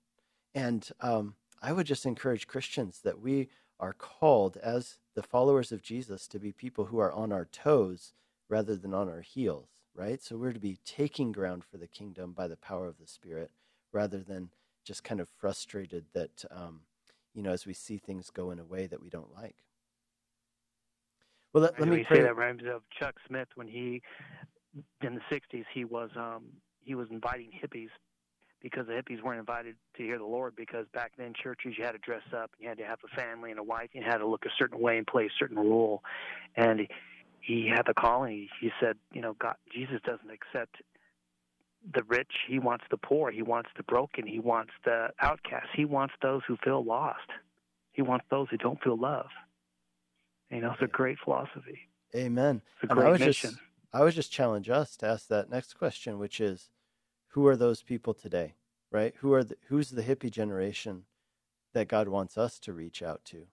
[0.55, 3.49] And um, I would just encourage Christians that we
[3.81, 8.12] are called as the followers of Jesus to be people who are on our toes
[8.49, 10.23] rather than on our heels right?
[10.23, 13.51] So we're to be taking ground for the kingdom by the power of the Spirit
[13.93, 14.51] rather than
[14.85, 16.81] just kind of frustrated that, um,
[17.33, 19.57] you know, as we see things go in a way that we don't like.
[21.55, 24.03] Well, let, let me say that reminds me of Chuck Smith when he,
[25.03, 26.47] in the '60s, he was um,
[26.85, 27.90] he was inviting hippies
[28.61, 31.93] because the hippies weren't invited to hear the Lord because back then churches you had
[31.93, 34.27] to dress up, you had to have a family and a wife, you had to
[34.27, 36.03] look a certain way and play a certain role,
[36.57, 36.88] and
[37.40, 38.49] he had the calling.
[38.61, 40.77] He said, you know, God, Jesus doesn't accept
[41.95, 42.33] the rich.
[42.49, 43.31] He wants the poor.
[43.31, 44.27] He wants the broken.
[44.27, 45.69] He wants the outcasts.
[45.77, 47.29] He wants those who feel lost.
[47.93, 49.27] He wants those who don't feel love.
[50.50, 51.78] You know, it's a great philosophy.
[52.14, 52.62] Amen.
[52.83, 53.50] It's a great I was mission.
[53.50, 56.70] Just, I would just challenge us to ask that next question, which is,
[57.28, 58.54] who are those people today?
[58.92, 59.14] Right?
[59.18, 61.04] Who are the, who's the hippie generation
[61.72, 63.46] that God wants us to reach out to?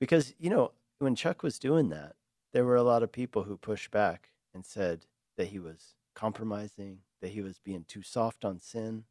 [0.00, 2.16] Because you know, when Chuck was doing that,
[2.52, 6.98] there were a lot of people who pushed back and said that he was compromising,
[7.20, 9.04] that he was being too soft on sin,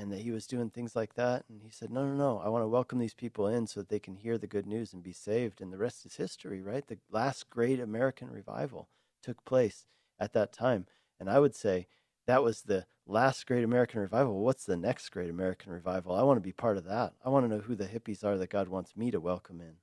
[0.00, 1.44] and that he was doing things like that.
[1.48, 2.42] And he said, No, no, no.
[2.44, 4.92] I want to welcome these people in so that they can hear the good news
[4.92, 5.60] and be saved.
[5.60, 6.86] And the rest is history, right?
[6.86, 8.88] The last great American revival
[9.22, 9.86] took place
[10.18, 10.86] at that time.
[11.18, 11.86] And I would say
[12.26, 14.40] that was the last great American revival.
[14.40, 16.14] What's the next great American revival?
[16.14, 17.14] I want to be part of that.
[17.24, 19.76] I want to know who the hippies are that God wants me to welcome in.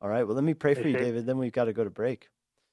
[0.00, 0.24] All right.
[0.24, 1.26] Well, let me pray for you, David.
[1.26, 2.28] Then we've got to go to break.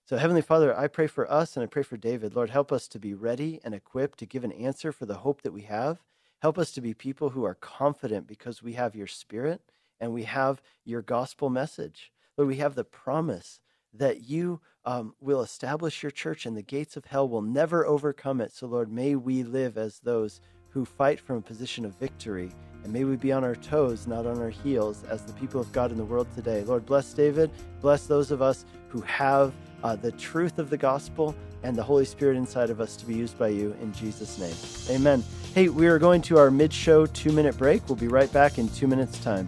[0.06, 2.36] So, Heavenly Father, I pray for us and I pray for David.
[2.36, 5.44] Lord, help us to be ready and equipped to give an answer for the hope
[5.44, 6.04] that we have.
[6.42, 9.62] Help us to be people who are confident because we have your spirit
[10.02, 12.12] and we have your gospel message.
[12.36, 13.62] Lord, we have the promise
[13.94, 18.42] that you um, will establish your church and the gates of hell will never overcome
[18.42, 18.52] it.
[18.52, 20.42] So, Lord, may we live as those
[20.74, 22.52] who fight from a position of victory
[22.84, 25.72] and may we be on our toes, not on our heels, as the people of
[25.72, 26.64] God in the world today.
[26.64, 27.50] Lord, bless David.
[27.82, 31.34] Bless those of us who have uh, the truth of the gospel
[31.64, 34.96] and the Holy Spirit inside of us to be used by you in Jesus' name.
[34.96, 35.24] Amen.
[35.56, 37.88] Hey, we are going to our mid show two minute break.
[37.88, 39.48] We'll be right back in two minutes' time.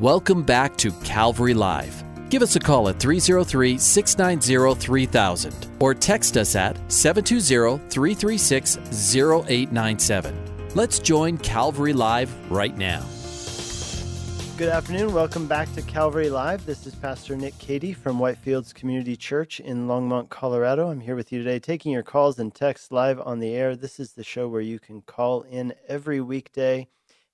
[0.00, 2.02] Welcome back to Calvary Live.
[2.30, 8.78] Give us a call at 303 690 3000 or text us at 720 336
[9.14, 10.70] 0897.
[10.74, 13.04] Let's join Calvary Live right now.
[14.56, 15.12] Good afternoon.
[15.12, 16.64] Welcome back to Calvary Live.
[16.64, 20.88] This is Pastor Nick Cady from Whitefields Community Church in Longmont, Colorado.
[20.88, 23.76] I'm here with you today taking your calls and texts live on the air.
[23.76, 26.88] This is the show where you can call in every weekday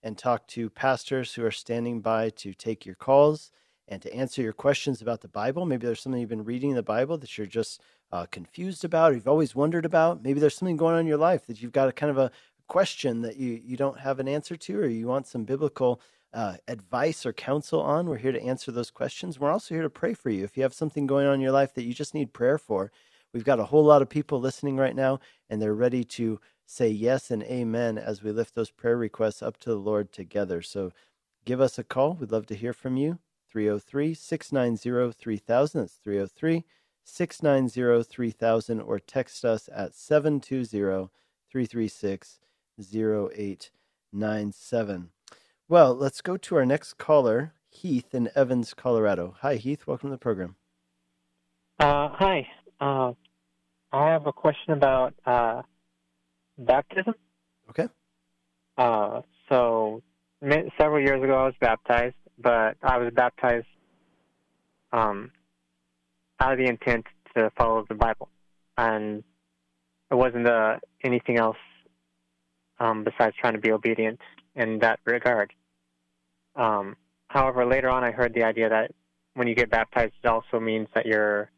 [0.06, 3.50] and talk to pastors who are standing by to take your calls
[3.88, 5.66] and to answer your questions about the Bible.
[5.66, 9.10] Maybe there's something you've been reading in the Bible that you're just uh, confused about,
[9.10, 10.22] or you've always wondered about.
[10.22, 12.30] Maybe there's something going on in your life that you've got a kind of a
[12.68, 16.00] question that you, you don't have an answer to, or you want some biblical
[16.32, 18.06] uh, advice or counsel on.
[18.08, 19.40] We're here to answer those questions.
[19.40, 20.44] We're also here to pray for you.
[20.44, 22.92] If you have something going on in your life that you just need prayer for,
[23.34, 25.18] we've got a whole lot of people listening right now,
[25.50, 29.56] and they're ready to say yes and amen as we lift those prayer requests up
[29.58, 30.60] to the Lord together.
[30.60, 30.92] So
[31.44, 32.14] give us a call.
[32.14, 33.20] We'd love to hear from you.
[33.48, 35.80] 303 690 3000.
[35.80, 36.64] That's 303
[37.04, 38.80] 690 3000.
[38.80, 41.08] Or text us at 720
[41.50, 42.40] 336
[42.78, 45.10] 0897.
[45.68, 49.36] Well, let's go to our next caller, Heath in Evans, Colorado.
[49.40, 49.86] Hi, Heath.
[49.86, 50.56] Welcome to the program.
[51.78, 52.48] Uh, hi.
[52.80, 53.12] Uh,
[53.92, 55.62] I have a question about uh,
[56.58, 57.14] baptism.
[57.70, 57.88] Okay.
[58.78, 60.02] Uh, so
[60.78, 63.66] several years ago, I was baptized, but I was baptized
[64.92, 65.30] um,
[66.40, 68.28] out of the intent to follow the Bible,
[68.76, 69.22] and
[70.10, 71.56] it wasn't uh, anything else
[72.78, 74.20] um, besides trying to be obedient
[74.54, 75.52] in that regard.
[76.54, 76.96] Um,
[77.28, 78.92] however, later on, I heard the idea that
[79.34, 81.50] when you get baptized, it also means that your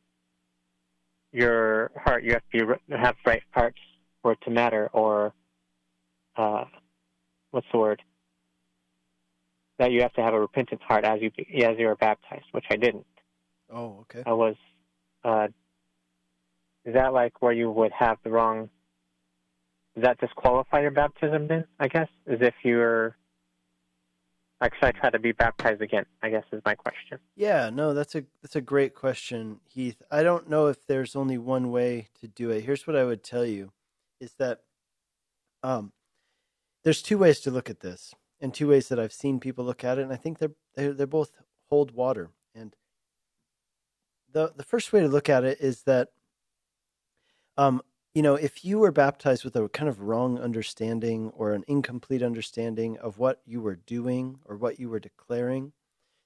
[1.31, 3.79] your heart you have to be, have right parts
[4.33, 5.33] it to matter, or
[6.37, 6.65] uh,
[7.51, 8.03] what's the word?
[9.79, 11.31] That you have to have a repentant heart as you
[11.65, 13.07] as you are baptized, which I didn't.
[13.73, 14.23] Oh, okay.
[14.27, 14.57] I was.
[15.25, 15.49] Uh,
[16.85, 18.71] is that like where you would have the wrong?
[19.95, 21.65] Does that disqualify your baptism then?
[21.79, 23.17] I guess as if you're.
[24.61, 26.05] Like, should I try to be baptized again?
[26.21, 27.21] I guess is my question.
[27.37, 30.03] Yeah, no, that's a that's a great question, Heath.
[30.11, 32.65] I don't know if there's only one way to do it.
[32.65, 33.71] Here's what I would tell you:
[34.21, 34.61] is that
[35.63, 35.93] um,
[36.85, 39.85] there's two ways to look at this, and two ways that I've seen people look
[39.85, 41.33] at it, and I think they're they're, they're both
[41.69, 42.31] hold water.
[42.55, 42.75] And
[44.33, 46.09] the the first way to look at it is that,
[47.57, 47.83] um,
[48.15, 52.23] you know, if you were baptized with a kind of wrong understanding or an incomplete
[52.23, 55.73] understanding of what you were doing or what you were declaring,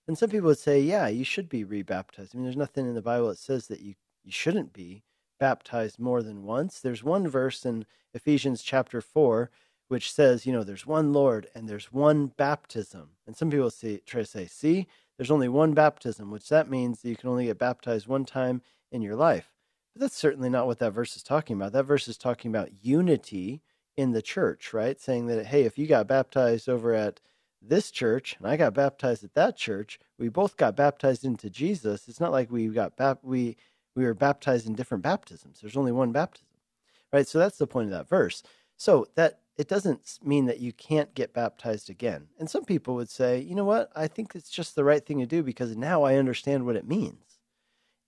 [0.07, 2.35] then some people would say, yeah, you should be rebaptized.
[2.35, 5.02] I mean, there's nothing in the Bible that says that you you shouldn't be
[5.42, 6.78] baptized more than once.
[6.78, 9.50] There's one verse in Ephesians chapter 4
[9.88, 13.11] which says, you know, there's one Lord and there's one baptism.
[13.26, 14.87] And some people see, try to say, see,
[15.18, 18.62] there's only one baptism, which that means that you can only get baptized one time
[18.92, 19.50] in your life.
[19.92, 21.72] But that's certainly not what that verse is talking about.
[21.72, 23.62] That verse is talking about unity
[23.96, 25.00] in the church, right?
[25.00, 27.20] Saying that, hey, if you got baptized over at
[27.61, 32.07] this church and I got baptized at that church, we both got baptized into Jesus.
[32.07, 33.57] It's not like we got bap- we
[33.94, 35.61] we were baptized in different baptisms.
[35.61, 36.46] There's only one baptism,
[37.12, 37.26] right?
[37.26, 38.42] So that's the point of that verse.
[38.76, 42.28] So that it doesn't mean that you can't get baptized again.
[42.38, 43.90] And some people would say, you know what?
[43.94, 46.88] I think it's just the right thing to do because now I understand what it
[46.88, 47.38] means.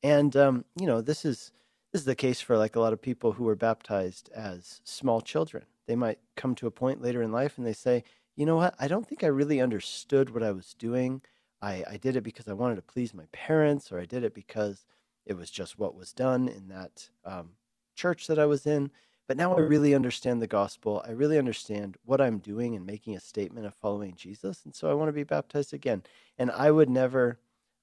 [0.02, 1.52] And um, you know, this is
[1.92, 5.20] this is the case for like a lot of people who were baptized as small
[5.20, 5.64] children.
[5.86, 8.04] They might come to a point later in life and they say,
[8.36, 8.74] you know what?
[8.80, 11.22] I don't think I really understood what I was doing.
[11.62, 14.34] I, I did it because I wanted to please my parents, or I did it
[14.34, 14.84] because
[15.26, 17.50] it was just what was done in that um,
[17.94, 18.90] church that I was in.
[19.26, 21.02] But now I really understand the gospel.
[21.06, 24.60] I really understand what I'm doing and making a statement of following Jesus.
[24.66, 26.02] And so I want to be baptized again.
[26.37, 27.38] And I would never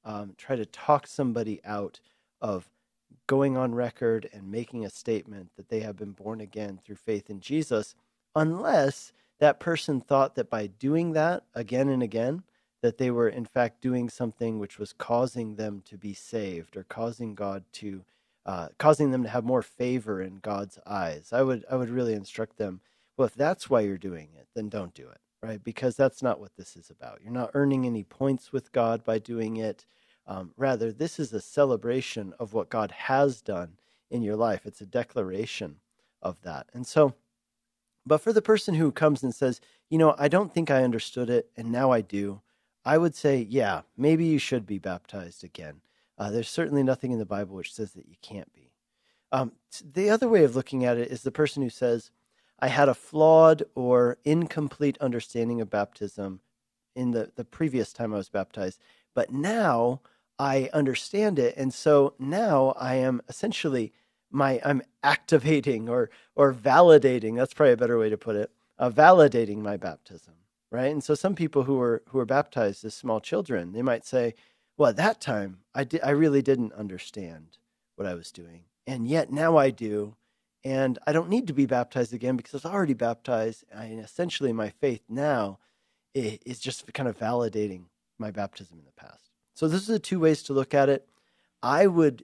[0.06, 2.00] um, try to talk somebody out
[2.42, 2.70] of
[3.26, 7.30] going on record and making a statement that they have been born again through faith
[7.30, 7.96] in Jesus,
[8.36, 12.44] unless that person thought that by doing that again and again,
[12.82, 16.84] that they were in fact doing something which was causing them to be saved or
[16.84, 18.04] causing God to
[18.46, 21.30] uh, causing them to have more favor in God's eyes.
[21.32, 22.82] I would I would really instruct them.
[23.18, 25.64] Well, if that's why you're doing it, then don't do it, right?
[25.64, 27.20] Because that's not what this is about.
[27.24, 29.86] You're not earning any points with God by doing it.
[30.26, 33.74] Um, rather, this is a celebration of what God has done
[34.10, 34.66] in your life.
[34.66, 35.78] It's a declaration
[36.22, 36.68] of that.
[36.74, 37.14] And so,
[38.06, 41.30] but for the person who comes and says, you know, I don't think I understood
[41.30, 42.42] it, and now I do,
[42.84, 45.82] I would say, yeah, maybe you should be baptized again.
[46.18, 48.72] Uh, there's certainly nothing in the Bible which says that you can't be.
[49.32, 49.54] Um,
[49.94, 52.12] the other way of looking at it is the person who says,
[52.60, 56.42] I had a flawed or incomplete understanding of baptism
[56.96, 58.80] in the, the previous time I was baptized,
[59.16, 60.02] but now
[60.38, 61.56] I understand it.
[61.58, 63.94] And so now I am essentially
[64.30, 68.90] my I'm activating or or validating, that's probably a better way to put it, uh,
[68.90, 70.34] validating my baptism.
[70.72, 70.92] Right.
[70.92, 74.36] And so some people who were who were baptized as small children, they might say,
[74.78, 77.58] well, at that time, I, I really didn't understand
[77.98, 78.64] what I was doing.
[78.88, 80.16] And yet now I do.
[80.64, 83.66] And I don't need to be baptized again because I was already baptized.
[83.72, 85.60] And essentially, my faith now
[86.14, 87.86] is just kind of validating
[88.18, 89.32] my baptism in the past.
[89.56, 91.08] So, those are the two ways to look at it.
[91.62, 92.24] I would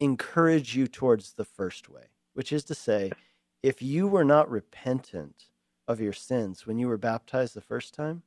[0.00, 3.12] encourage you towards the first way, which is to say,
[3.62, 5.46] if you were not repentant
[5.88, 8.22] of your sins when you were baptized the first time,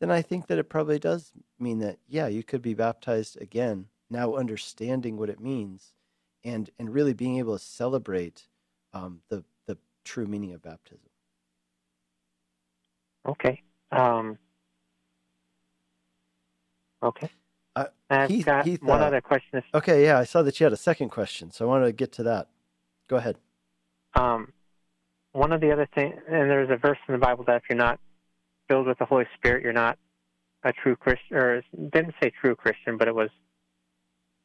[0.00, 3.86] then I think that it probably does mean that, yeah, you could be baptized again,
[4.10, 5.94] now understanding what it means
[6.44, 8.48] and, and really being able to celebrate
[8.92, 11.08] um, the, the true meaning of baptism.
[13.26, 13.62] Okay.
[13.90, 14.36] Um,
[17.02, 17.30] okay.
[17.76, 19.62] Uh, I've Heath- got Heath, one uh, other question.
[19.72, 22.12] Okay, yeah, I saw that you had a second question, so I wanted to get
[22.12, 22.48] to that.
[23.08, 23.36] Go ahead.
[24.14, 24.52] Um,
[25.34, 27.76] one of the other things, and there's a verse in the Bible that if you're
[27.76, 27.98] not
[28.68, 29.98] filled with the Holy Spirit, you're not
[30.62, 31.62] a true Christian, or
[31.92, 33.28] didn't say true Christian, but it was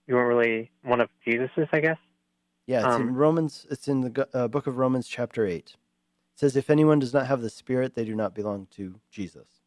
[0.08, 1.98] you weren't really one of Jesus's, I guess.
[2.66, 3.68] Yeah, it's in Um, Romans.
[3.70, 5.76] It's in the uh, book of Romans, chapter eight.
[6.34, 9.62] It says, "If anyone does not have the Spirit, they do not belong to Jesus."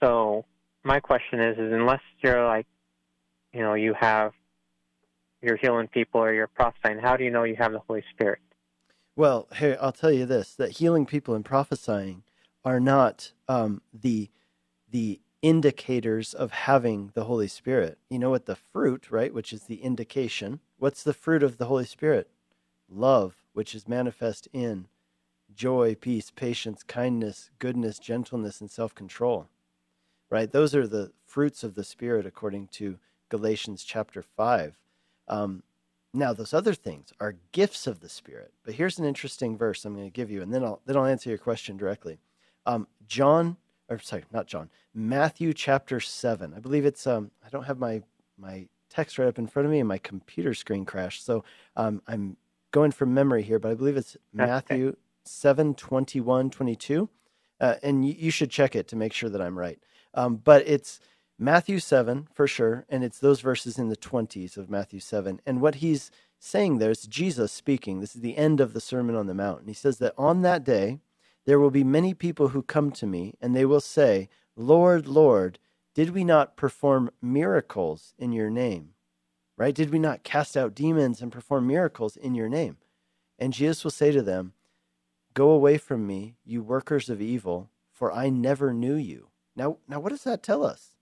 [0.00, 0.44] So
[0.84, 2.66] my question is, is unless you're like,
[3.52, 4.32] you know, you have,
[5.40, 8.40] you're healing people or you're prophesying, how do you know you have the Holy Spirit?
[9.16, 12.24] Well, here I'll tell you this: that healing people and prophesying
[12.64, 14.30] are not um, the
[14.90, 17.98] the indicators of having the Holy Spirit.
[18.08, 20.60] You know what the fruit, right, which is the indication.
[20.78, 22.28] What's the fruit of the Holy Spirit?
[22.88, 24.88] Love, which is manifest in
[25.54, 29.48] joy, peace, patience, kindness, goodness, gentleness, and self-control.
[30.30, 30.50] Right?
[30.50, 32.98] Those are the fruits of the Spirit, according to
[33.28, 34.76] Galatians chapter five.
[35.28, 35.62] Um,
[36.14, 38.52] now, those other things are gifts of the Spirit.
[38.64, 41.06] But here's an interesting verse I'm going to give you, and then I'll then I'll
[41.06, 42.18] answer your question directly.
[42.66, 43.56] Um, John,
[43.88, 46.54] or sorry, not John, Matthew chapter seven.
[46.56, 47.06] I believe it's.
[47.06, 48.02] Um, I don't have my
[48.38, 51.44] my text right up in front of me, and my computer screen crashed, so
[51.76, 52.36] um, I'm
[52.70, 53.58] going from memory here.
[53.58, 54.46] But I believe it's okay.
[54.46, 57.08] Matthew seven twenty one twenty two,
[57.60, 59.80] uh, and you, you should check it to make sure that I'm right.
[60.14, 61.00] Um, but it's
[61.38, 65.40] Matthew 7 for sure, and it's those verses in the 20s of Matthew 7.
[65.44, 68.00] And what he's saying there is Jesus speaking.
[68.00, 69.60] This is the end of the Sermon on the Mount.
[69.60, 71.00] And he says that on that day,
[71.44, 75.58] there will be many people who come to me, and they will say, Lord, Lord,
[75.94, 78.90] did we not perform miracles in your name?
[79.56, 79.74] Right?
[79.74, 82.76] Did we not cast out demons and perform miracles in your name?
[83.38, 84.52] And Jesus will say to them,
[85.34, 89.28] Go away from me, you workers of evil, for I never knew you.
[89.56, 90.93] Now, now what does that tell us?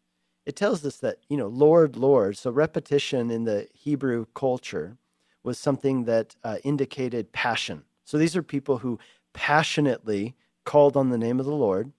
[0.45, 4.97] It tells us that, you know, Lord, Lord, so repetition in the Hebrew culture
[5.43, 7.85] was something that uh, indicated passion.
[8.05, 8.99] So these are people who
[9.33, 10.35] passionately
[10.65, 11.93] called on the name of the Lord,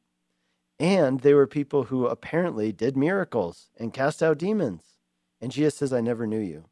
[0.80, 4.84] and they were people who apparently did miracles and cast out demons.
[5.40, 6.66] And Jesus says, I never knew you.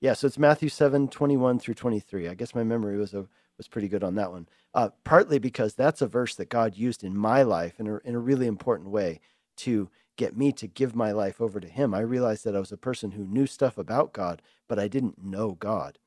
[0.00, 2.28] Yeah, so it's Matthew 7, 21 through 23.
[2.28, 4.48] I guess my memory was a, was pretty good on that one.
[4.72, 8.14] Uh, partly because that's a verse that God used in my life in a, in
[8.14, 9.20] a really important way
[9.58, 9.90] to
[10.20, 11.94] get me to give my life over to Him.
[11.94, 15.24] I realized that I was a person who knew stuff about God, but I didn't
[15.24, 15.98] know God.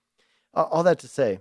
[0.53, 1.39] All that to say,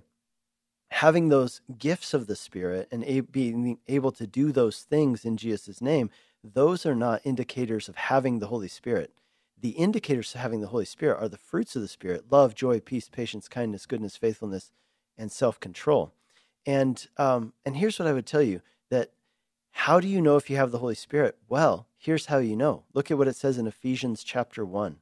[0.89, 5.81] having those gifts of the Spirit and being able to do those things in Jesus'
[5.81, 6.09] name,
[6.43, 9.13] those are not indicators of having the Holy Spirit.
[9.61, 12.79] The indicators of having the Holy Spirit are the fruits of the Spirit love, joy,
[12.79, 14.71] peace, patience, kindness, goodness, faithfulness,
[15.15, 16.11] and self control.
[16.65, 19.11] And, um, and here's what I would tell you that
[19.73, 21.37] how do you know if you have the Holy Spirit?
[21.49, 22.83] Well, here's how you know.
[22.93, 24.91] Look at what it says in Ephesians chapter 1.
[24.93, 24.97] It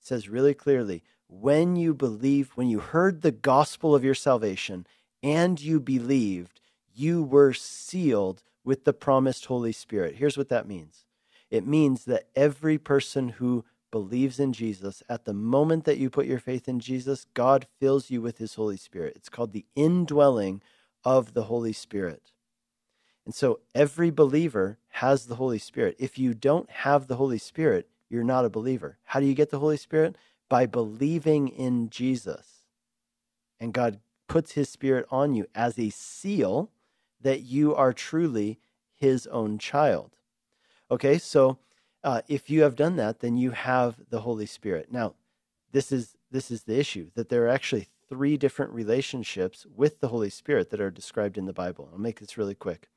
[0.00, 4.86] says really clearly when you believe, when you heard the gospel of your salvation
[5.22, 6.60] and you believed,
[6.94, 10.16] you were sealed with the promised Holy Spirit.
[10.16, 11.04] Here's what that means
[11.50, 16.26] it means that every person who believes in Jesus, at the moment that you put
[16.26, 19.14] your faith in Jesus, God fills you with his Holy Spirit.
[19.16, 20.60] It's called the indwelling
[21.04, 22.32] of the Holy Spirit.
[23.24, 25.96] And so every believer has the Holy Spirit.
[25.98, 28.98] If you don't have the Holy Spirit, you're not a believer.
[29.04, 30.16] How do you get the Holy Spirit?
[30.48, 32.64] By believing in Jesus.
[33.60, 36.70] And God puts his Spirit on you as a seal
[37.20, 38.58] that you are truly
[38.94, 40.16] his own child.
[40.90, 41.58] Okay, so
[42.04, 44.90] uh, if you have done that, then you have the Holy Spirit.
[44.90, 45.14] Now,
[45.70, 50.08] this is this is the issue that there are actually three different relationships with the
[50.08, 51.88] Holy Spirit that are described in the Bible.
[51.92, 52.88] I'll make this really quick.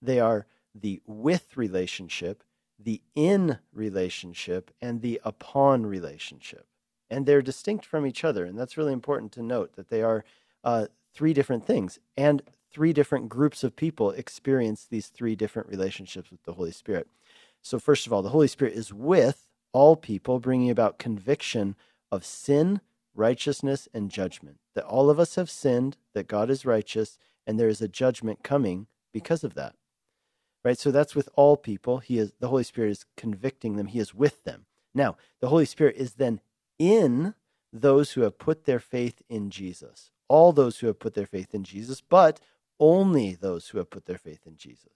[0.00, 2.42] They are the with relationship,
[2.78, 6.66] the in relationship, and the upon relationship.
[7.08, 8.44] And they're distinct from each other.
[8.44, 10.24] And that's really important to note that they are
[10.64, 11.98] uh, three different things.
[12.16, 17.08] And three different groups of people experience these three different relationships with the Holy Spirit.
[17.62, 21.74] So, first of all, the Holy Spirit is with all people, bringing about conviction
[22.12, 22.80] of sin,
[23.14, 24.58] righteousness, and judgment.
[24.74, 28.42] That all of us have sinned, that God is righteous, and there is a judgment
[28.42, 29.74] coming because of that.
[30.66, 30.76] Right?
[30.76, 31.98] So that's with all people.
[31.98, 34.66] He is the Holy Spirit is convicting them, He is with them.
[34.96, 36.40] Now, the Holy Spirit is then
[36.76, 37.34] in
[37.72, 40.10] those who have put their faith in Jesus.
[40.26, 42.40] All those who have put their faith in Jesus, but
[42.80, 44.90] only those who have put their faith in Jesus.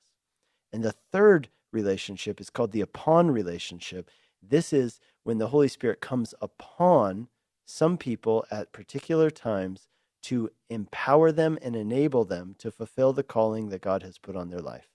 [0.72, 4.10] And the third relationship is called the upon relationship.
[4.42, 7.28] This is when the Holy Spirit comes upon
[7.64, 9.86] some people at particular times
[10.24, 14.50] to empower them and enable them to fulfill the calling that God has put on
[14.50, 14.89] their life.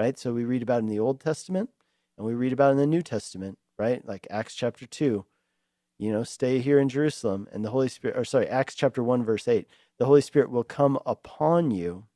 [0.00, 0.18] Right?
[0.18, 1.68] So we read about in the Old Testament
[2.16, 4.02] and we read about in the New Testament, right?
[4.08, 5.26] Like Acts chapter 2,
[5.98, 9.22] you know, stay here in Jerusalem and the Holy Spirit, or sorry, Acts chapter 1,
[9.22, 12.06] verse 8, the Holy Spirit will come upon you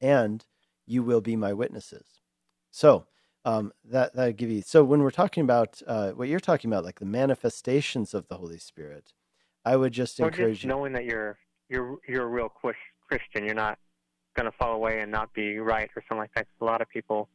[0.00, 0.46] and
[0.86, 2.22] you will be my witnesses.
[2.70, 3.04] So,
[3.44, 4.62] um, that that give you.
[4.62, 8.36] So when we're talking about uh, what you're talking about, like the manifestations of the
[8.36, 9.12] Holy Spirit,
[9.62, 10.70] I would just or encourage just you.
[10.70, 12.48] knowing that you're you're you're a real
[13.08, 13.44] Christian.
[13.44, 13.78] You're not
[14.38, 16.46] going to fall away and not be right or something like that.
[16.60, 17.28] A lot of people.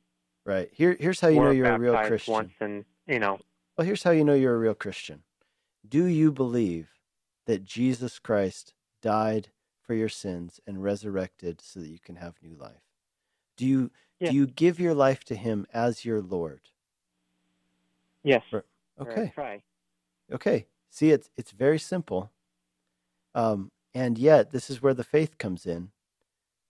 [0.45, 0.70] Right.
[0.72, 2.34] Here, here's how you know you're a real Christian.
[2.34, 3.39] Once and you know.
[3.78, 5.24] Well, here's how you know you're a real Christian.
[5.88, 6.89] Do you believe
[7.45, 9.49] that Jesus Christ died
[9.82, 12.84] for your sins and resurrected so that you can have new life?
[13.58, 14.30] Do you yeah.
[14.30, 16.62] do you give your life to him as your Lord?
[18.24, 18.43] Yes.
[18.99, 19.32] Okay.
[19.36, 19.62] Try.
[20.32, 20.68] Okay.
[20.89, 22.32] See, it's it's very simple.
[23.36, 25.89] Um, and yet, this is where the faith comes in.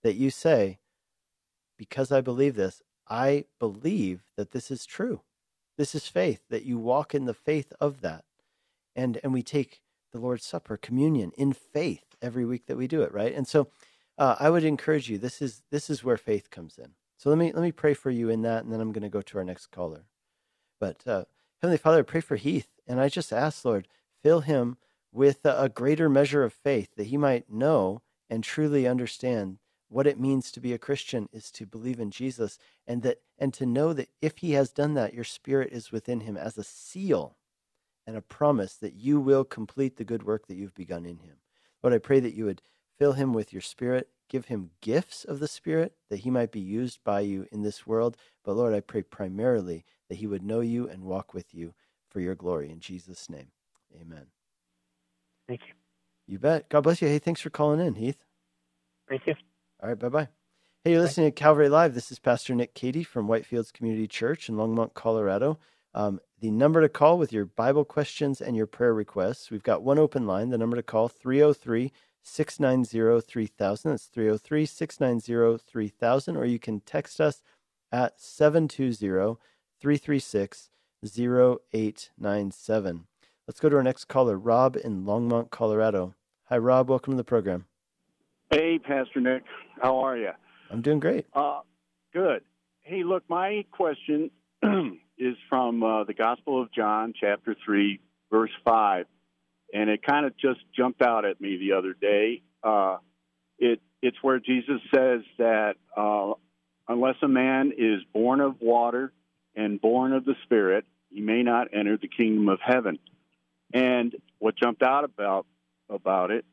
[0.04, 0.80] That you say,
[1.78, 5.22] because I believe this, I believe that this is true.
[5.78, 6.42] This is faith.
[6.50, 8.26] That you walk in the faith of that,
[8.96, 9.82] and and we take
[10.12, 13.34] the Lord's Supper, communion, in faith every week that we do it, right?
[13.34, 13.68] And so,
[14.18, 15.18] uh, I would encourage you.
[15.18, 16.92] This is this is where faith comes in.
[17.18, 19.10] So let me let me pray for you in that, and then I'm going to
[19.10, 20.06] go to our next caller.
[20.80, 21.26] But uh,
[21.62, 23.88] Heavenly Father, I pray for Heath, and I just ask, Lord,
[24.22, 24.78] fill him
[25.12, 29.60] with a, a greater measure of faith that he might know and truly understand
[29.94, 33.54] what it means to be a Christian is to believe in Jesus, and that and
[33.54, 36.64] to know that if he has done that, your Spirit is within him as a
[36.64, 37.38] seal
[38.06, 41.38] and a promise that you will complete the good work that you've begun in him.
[41.82, 42.62] Lord, I pray that you would
[42.98, 46.60] fill him with your Spirit give him gifts of the Spirit that he might be
[46.60, 48.18] used by you in this world.
[48.44, 51.76] But Lord, I pray primarily that he would know you and walk with you
[52.10, 52.72] for your glory.
[52.72, 53.52] In Jesus' name,
[53.96, 54.26] amen.
[55.48, 55.74] Thank you.
[56.26, 56.68] You bet.
[56.70, 57.08] God bless you.
[57.08, 58.24] Hey, thanks for calling in, Heath.
[59.08, 59.36] Thank you.
[59.84, 60.30] All right, bye bye.
[60.86, 61.94] Hey, you're listening to Calvary Live.
[61.94, 65.60] This is Pastor Nick Cady from Whitefields Community Church in Longmont, Colorado.
[65.94, 69.52] Um, the number to call with your Bible questions and your prayer requests.
[69.52, 70.52] We've got one open line.
[70.52, 73.92] The number to call 303 690 3000.
[73.92, 76.38] That's 303 690 3000.
[76.38, 77.44] Or you can text us
[77.92, 79.38] at 720
[79.82, 80.70] 336
[81.04, 83.08] 0897.
[83.50, 86.16] Let's go to our next caller, Rob in Longmont, Colorado.
[86.46, 86.90] Hi, Rob.
[86.90, 87.66] Welcome to the program.
[88.52, 89.44] Hey, Pastor Nick.
[89.82, 90.32] How are you?
[90.70, 91.26] I'm doing great.
[91.34, 91.62] Uh,
[92.14, 92.44] good.
[92.82, 94.32] Hey, look, my question
[95.18, 98.00] is from uh, the Gospel of John, chapter 3,
[98.32, 99.06] verse 5
[99.74, 102.44] and it kind of just jumped out at me the other day.
[102.64, 102.98] Uh,
[103.58, 106.34] it it's where Jesus says that uh,
[106.88, 109.12] unless a man is born of water
[109.56, 113.00] and born of the Spirit, he may not enter the kingdom of heaven.
[113.74, 115.48] And what jumped out about
[115.90, 116.46] about it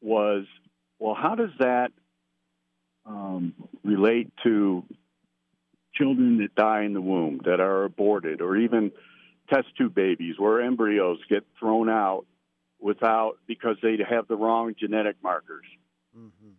[0.00, 0.46] was,
[1.04, 1.92] well, how does that
[3.04, 3.52] um,
[3.84, 4.82] relate to
[5.94, 8.90] children that die in the womb that are aborted, or even
[9.52, 12.24] test tube babies where embryos get thrown out
[12.80, 15.66] without because they have the wrong genetic markers.
[16.16, 16.52] Mm-hmm.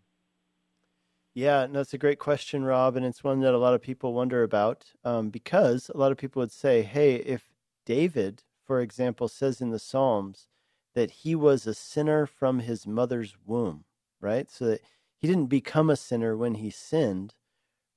[1.34, 4.44] Yeah, no, a great question, Rob, and it's one that a lot of people wonder
[4.44, 7.50] about um, because a lot of people would say, hey, if
[7.84, 10.50] David, for example, says in the Psalms
[10.94, 13.86] that he was a sinner from his mother's womb,
[14.20, 14.50] right?
[14.50, 14.82] So that
[15.18, 17.36] he didn't become a sinner when he sinned.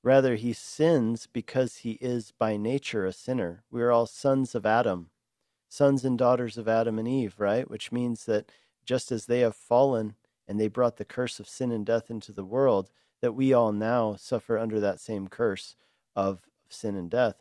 [0.03, 3.65] Rather, he sins because he is by nature a sinner.
[3.71, 5.11] We are all sons of Adam
[5.69, 7.71] sons and daughters of Adam and Eve, right?
[7.71, 8.51] Which means that
[8.85, 10.15] just as they have fallen
[10.47, 12.91] and they brought the curse of sin and death into the world,
[13.21, 15.77] that we all now suffer under that same curse
[16.17, 17.37] of sin and death.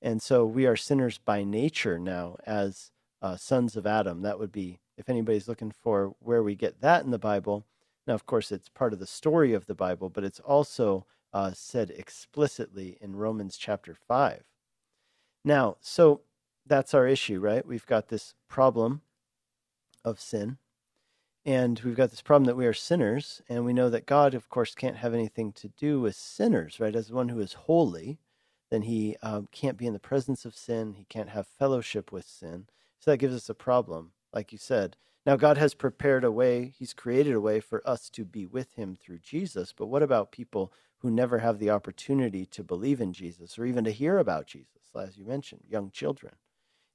[0.00, 4.22] And so we are sinners by nature now as uh, sons of Adam.
[4.22, 7.66] That would be, if anybody's looking for where we get that in the Bible.
[8.06, 11.52] Now, of course, it's part of the story of the Bible, but it's also uh,
[11.52, 14.44] said explicitly in Romans chapter 5.
[15.44, 16.22] Now, so
[16.64, 17.66] that's our issue, right?
[17.66, 19.02] We've got this problem
[20.04, 20.58] of sin,
[21.44, 24.48] and we've got this problem that we are sinners, and we know that God, of
[24.48, 26.94] course, can't have anything to do with sinners, right?
[26.94, 28.18] As one who is holy,
[28.70, 32.26] then he um, can't be in the presence of sin, he can't have fellowship with
[32.26, 32.66] sin.
[32.98, 34.96] So that gives us a problem, like you said.
[35.26, 38.74] Now, God has prepared a way, He's created a way for us to be with
[38.74, 39.74] Him through Jesus.
[39.76, 43.82] But what about people who never have the opportunity to believe in Jesus or even
[43.84, 46.36] to hear about Jesus, as you mentioned, young children?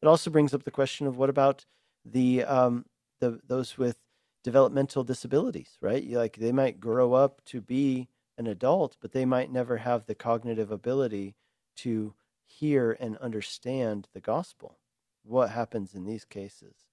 [0.01, 1.65] It also brings up the question of what about
[2.05, 2.85] the um,
[3.19, 3.97] the those with
[4.43, 6.09] developmental disabilities, right?
[6.09, 8.07] Like they might grow up to be
[8.37, 11.35] an adult, but they might never have the cognitive ability
[11.75, 12.15] to
[12.47, 14.79] hear and understand the gospel.
[15.23, 16.90] What happens in these cases?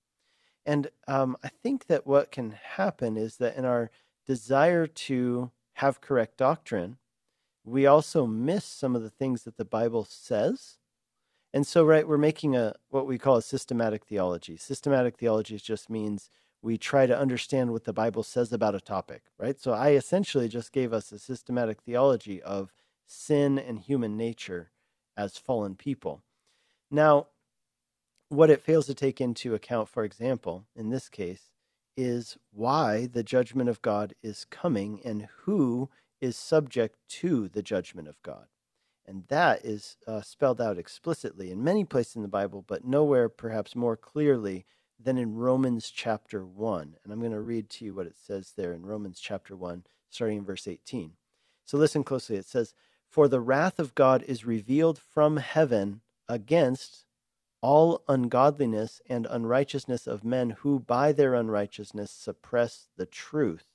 [0.68, 3.90] And um, I think that what can happen is that in our
[4.26, 6.98] desire to have correct doctrine,
[7.64, 10.76] we also miss some of the things that the Bible says.
[11.54, 14.58] And so, right, we're making a what we call a systematic theology.
[14.58, 16.28] Systematic theology just means
[16.60, 19.58] we try to understand what the Bible says about a topic, right?
[19.58, 22.74] So I essentially just gave us a systematic theology of
[23.06, 24.70] sin and human nature
[25.16, 26.24] as fallen people.
[26.90, 27.28] Now,
[28.28, 31.50] what it fails to take into account, for example, in this case,
[31.96, 35.88] is why the judgment of God is coming and who
[36.20, 38.46] is subject to the judgment of God.
[39.06, 43.28] And that is uh, spelled out explicitly in many places in the Bible, but nowhere
[43.28, 44.66] perhaps more clearly
[45.00, 46.96] than in Romans chapter 1.
[47.02, 49.84] And I'm going to read to you what it says there in Romans chapter 1,
[50.10, 51.12] starting in verse 18.
[51.64, 52.36] So listen closely.
[52.36, 52.74] It says,
[53.08, 57.06] For the wrath of God is revealed from heaven against
[57.61, 63.66] all ungodliness and unrighteousness of men who by their unrighteousness suppress the truth.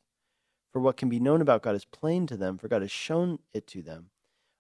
[0.71, 3.39] For what can be known about God is plain to them, for God has shown
[3.53, 4.09] it to them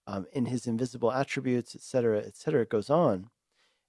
[0.05, 2.61] um, in his invisible attributes, etc., etc.
[2.61, 3.29] It goes on.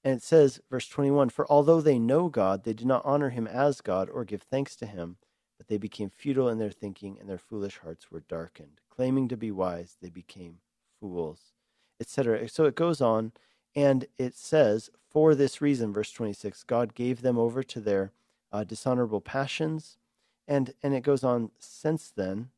[0.02, 3.46] And it says, verse 21 For although they know God, they did not honor him
[3.46, 5.16] as God or give thanks to him,
[5.58, 8.80] but they became futile in their thinking, and their foolish hearts were darkened.
[8.90, 10.58] Claiming to be wise, they became
[11.00, 11.52] fools,
[12.00, 12.48] etc.
[12.48, 13.32] So it goes on.
[13.76, 18.12] And it says, for this reason, verse 26, God gave them over to their
[18.52, 19.98] uh, dishonorable passions.
[20.46, 22.50] And, and it goes on since then,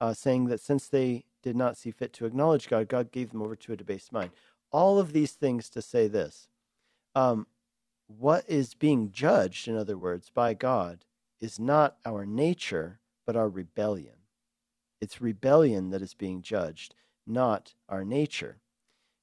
[0.00, 3.42] uh, saying that since they did not see fit to acknowledge God, God gave them
[3.42, 4.30] over to a debased mind.
[4.70, 6.48] All of these things to say this
[7.14, 7.46] um,
[8.06, 11.04] what is being judged, in other words, by God,
[11.40, 14.14] is not our nature, but our rebellion.
[15.00, 16.94] It's rebellion that is being judged,
[17.26, 18.58] not our nature.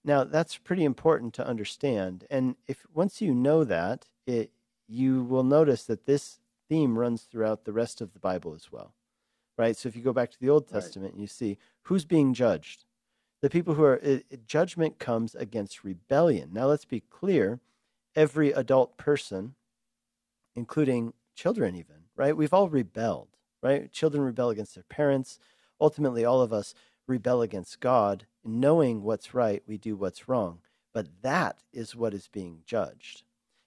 [0.05, 2.25] Now, that's pretty important to understand.
[2.29, 4.51] And if once you know that, it,
[4.87, 6.39] you will notice that this
[6.69, 8.93] theme runs throughout the rest of the Bible as well.
[9.57, 9.75] Right?
[9.75, 11.21] So if you go back to the Old Testament, right.
[11.21, 12.85] you see who's being judged.
[13.41, 16.51] The people who are, it, it, judgment comes against rebellion.
[16.53, 17.59] Now, let's be clear
[18.15, 19.55] every adult person,
[20.55, 22.37] including children, even, right?
[22.37, 23.29] We've all rebelled,
[23.63, 23.91] right?
[23.91, 25.39] Children rebel against their parents.
[25.81, 26.75] Ultimately, all of us
[27.07, 30.59] rebel against God, knowing what's right, we do what's wrong.
[30.93, 33.23] But that is what is being judged.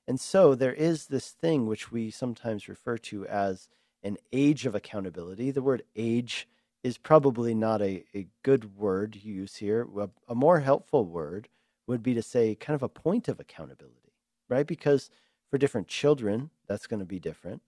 [0.07, 3.69] And so there is this thing which we sometimes refer to as
[4.03, 5.51] an age of accountability.
[5.51, 6.49] The word age
[6.83, 9.87] is probably not a, a good word to use here.
[9.99, 11.49] A, a more helpful word
[11.87, 14.15] would be to say kind of a point of accountability,
[14.49, 14.67] right?
[14.67, 15.11] Because
[15.51, 17.63] for different children, that's going to be different.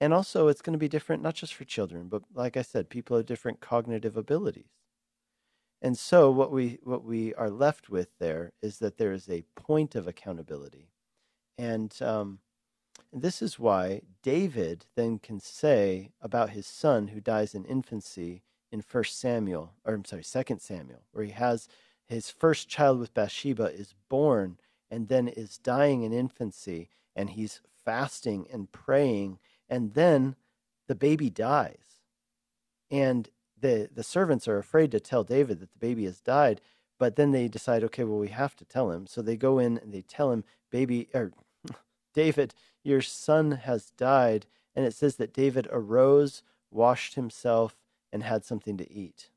[0.00, 2.88] And also, it's going to be different not just for children, but like I said,
[2.88, 4.79] people have different cognitive abilities.
[5.82, 9.44] And so what we what we are left with there is that there is a
[9.54, 10.90] point of accountability,
[11.56, 12.40] and um,
[13.12, 18.82] this is why David then can say about his son who dies in infancy in
[18.82, 21.66] First Samuel, or I'm sorry, Second Samuel, where he has
[22.06, 24.58] his first child with Bathsheba is born
[24.90, 30.36] and then is dying in infancy, and he's fasting and praying, and then
[30.88, 32.02] the baby dies,
[32.90, 33.28] and
[33.60, 36.60] the the servants are afraid to tell David that the baby has died,
[36.98, 39.06] but then they decide, okay, well we have to tell him.
[39.06, 41.32] So they go in and they tell him, baby or
[41.68, 41.74] er,
[42.14, 47.76] David, your son has died, and it says that David arose, washed himself,
[48.12, 49.30] and had something to eat.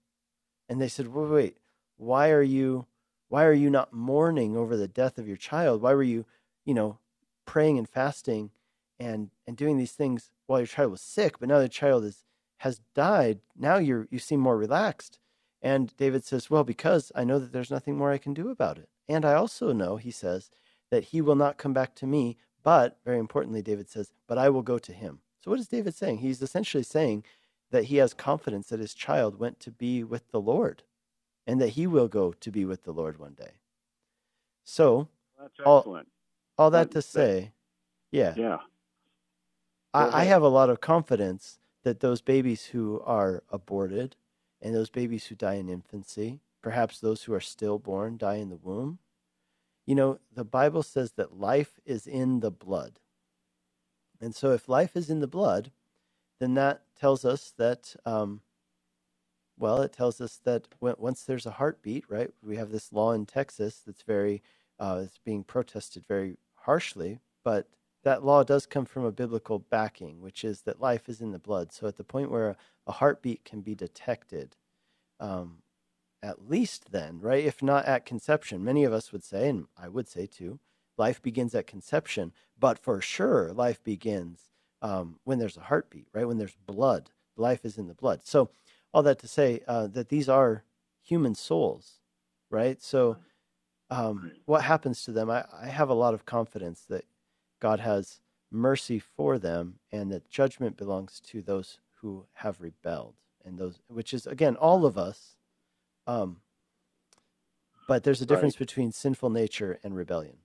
[0.67, 1.57] And they said, wait, wait,
[1.97, 2.85] why are you
[3.29, 5.81] why are you not mourning over the death of your child?
[5.81, 6.25] Why were you,
[6.65, 6.99] you know,
[7.45, 8.51] praying and fasting
[8.99, 12.23] and and doing these things while your child was sick, but now the child is
[12.57, 15.19] has died, now you you seem more relaxed.
[15.61, 18.77] And David says, Well, because I know that there's nothing more I can do about
[18.77, 18.89] it.
[19.07, 20.51] And I also know, he says,
[20.91, 24.49] that he will not come back to me, but very importantly, David says, But I
[24.49, 25.19] will go to him.
[25.43, 26.17] So what is David saying?
[26.19, 27.23] He's essentially saying
[27.71, 30.83] that he has confidence that his child went to be with the Lord
[31.47, 33.53] and that he will go to be with the Lord one day.
[34.63, 35.07] So,
[35.65, 35.81] all,
[36.57, 37.51] all that to say,
[38.11, 38.33] yeah.
[38.37, 38.57] Yeah.
[39.93, 44.15] I, I have a lot of confidence that those babies who are aborted
[44.61, 48.55] and those babies who die in infancy, perhaps those who are stillborn die in the
[48.55, 48.99] womb,
[49.85, 52.99] you know, the Bible says that life is in the blood.
[54.21, 55.71] And so if life is in the blood,
[56.39, 58.41] then that tells us that, um,
[59.57, 62.31] well, it tells us that when, once there's a heartbeat, right?
[62.41, 64.41] We have this law in Texas that's very,
[64.79, 67.67] uh, it's being protested very harshly, but
[68.03, 71.39] that law does come from a biblical backing, which is that life is in the
[71.39, 71.71] blood.
[71.71, 74.55] So at the point where a heartbeat can be detected,
[75.19, 75.57] um,
[76.21, 77.43] at least then, right?
[77.43, 80.59] If not at conception, many of us would say, and I would say too,
[80.97, 84.51] life begins at conception, but for sure, life begins
[84.81, 86.27] um, when there's a heartbeat, right?
[86.27, 88.21] When there's blood, life is in the blood.
[88.23, 88.49] So,
[88.93, 90.63] all that to say uh, that these are
[91.01, 91.99] human souls,
[92.51, 92.81] right?
[92.81, 93.17] So,
[93.89, 95.29] um, what happens to them?
[95.29, 97.05] I, I have a lot of confidence that
[97.63, 98.19] God has
[98.51, 104.13] mercy for them and that judgment belongs to those who have rebelled and those which
[104.13, 105.37] is again all of us
[106.05, 106.41] um,
[107.87, 108.67] but there's a difference right.
[108.67, 110.35] between sinful nature and rebellion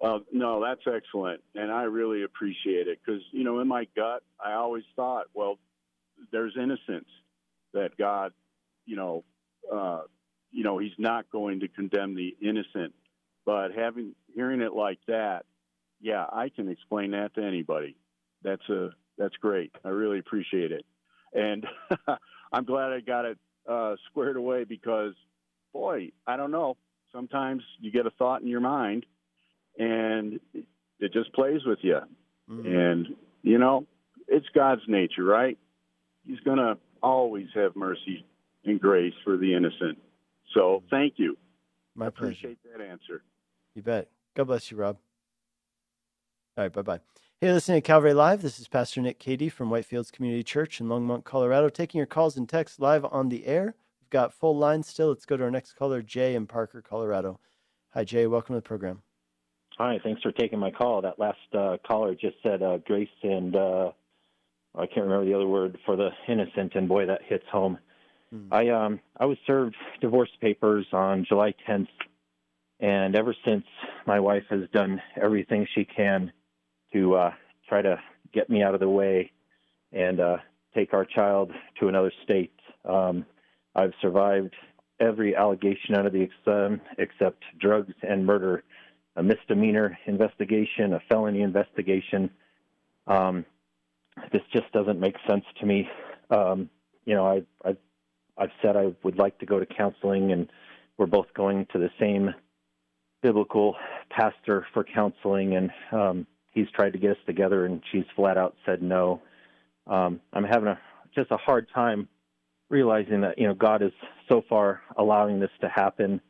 [0.00, 4.22] well no that's excellent and i really appreciate it because you know in my gut
[4.44, 5.58] i always thought well
[6.32, 7.08] there's innocence
[7.74, 8.32] that god
[8.86, 9.22] you know
[9.72, 10.00] uh,
[10.50, 12.94] you know he's not going to condemn the innocent
[13.44, 15.44] but having hearing it like that
[16.00, 17.96] yeah i can explain that to anybody
[18.42, 20.84] that's a that's great i really appreciate it
[21.32, 21.66] and
[22.52, 23.38] i'm glad i got it
[23.68, 25.12] uh, squared away because
[25.72, 26.76] boy i don't know
[27.12, 29.04] sometimes you get a thought in your mind
[29.78, 31.98] and it just plays with you
[32.50, 32.66] mm-hmm.
[32.66, 33.06] and
[33.42, 33.86] you know
[34.26, 35.58] it's god's nature right
[36.26, 38.24] he's going to always have mercy
[38.64, 39.98] and grace for the innocent
[40.54, 41.36] so thank you.
[41.94, 42.78] My I appreciate pleasure.
[42.78, 43.22] that answer.
[43.74, 44.08] You bet.
[44.34, 44.96] God bless you, Rob.
[46.56, 47.00] All right, bye bye.
[47.40, 48.42] Hey, listening to Calvary Live.
[48.42, 52.36] This is Pastor Nick Cady from Whitefields Community Church in Longmont, Colorado, taking your calls
[52.36, 53.76] and texts live on the air.
[54.02, 55.08] We've got full lines still.
[55.08, 57.40] Let's go to our next caller, Jay in Parker, Colorado.
[57.94, 58.26] Hi, Jay.
[58.26, 59.02] Welcome to the program.
[59.78, 61.00] Hi, thanks for taking my call.
[61.00, 63.92] That last uh, caller just said uh, grace and uh,
[64.74, 67.78] I can't remember the other word for the innocent, and boy, that hits home.
[68.30, 68.52] Hmm.
[68.52, 71.88] I um I was served divorce papers on July 10th,
[72.80, 73.64] and ever since
[74.06, 76.32] my wife has done everything she can
[76.92, 77.32] to uh,
[77.68, 77.98] try to
[78.32, 79.30] get me out of the way
[79.92, 80.36] and uh,
[80.74, 82.52] take our child to another state.
[82.84, 83.26] Um,
[83.74, 84.54] I've survived
[85.00, 88.62] every allegation under the sun except drugs and murder,
[89.16, 92.30] a misdemeanor investigation, a felony investigation.
[93.06, 93.44] Um,
[94.32, 95.88] this just doesn't make sense to me.
[96.30, 96.68] Um,
[97.04, 97.78] you know, I, I've
[98.36, 100.48] I've said I would like to go to counseling, and
[100.96, 102.34] we're both going to the same
[103.22, 103.76] biblical
[104.08, 108.56] pastor for counseling, and um, he's tried to get us together, and she's flat out
[108.66, 109.20] said no.
[109.86, 110.78] Um, I'm having a
[111.14, 112.08] just a hard time
[112.68, 113.92] realizing that you know God is
[114.28, 116.20] so far allowing this to happen.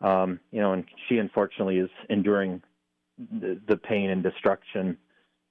[0.00, 2.62] Um, you know, and she unfortunately is enduring
[3.18, 4.98] the, the pain and destruction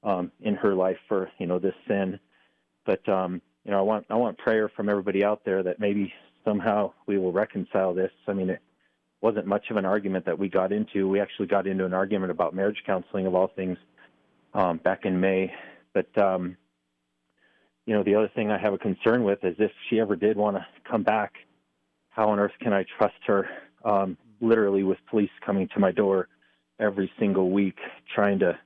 [0.03, 2.19] um, in her life for you know this sin.
[2.85, 6.13] But um, you know, I want I want prayer from everybody out there that maybe
[6.43, 8.11] somehow we will reconcile this.
[8.27, 8.61] I mean, it
[9.21, 11.07] wasn't much of an argument that we got into.
[11.07, 13.77] We actually got into an argument about marriage counseling of all things
[14.55, 15.53] um, back in May.
[15.93, 16.57] But um,
[17.85, 20.37] you know, the other thing I have a concern with is if she ever did
[20.37, 21.33] want to come back,
[22.09, 23.47] how on earth can I trust her?
[23.83, 26.27] Um, literally, with police coming to my door
[26.79, 27.77] every single week
[28.13, 28.57] trying to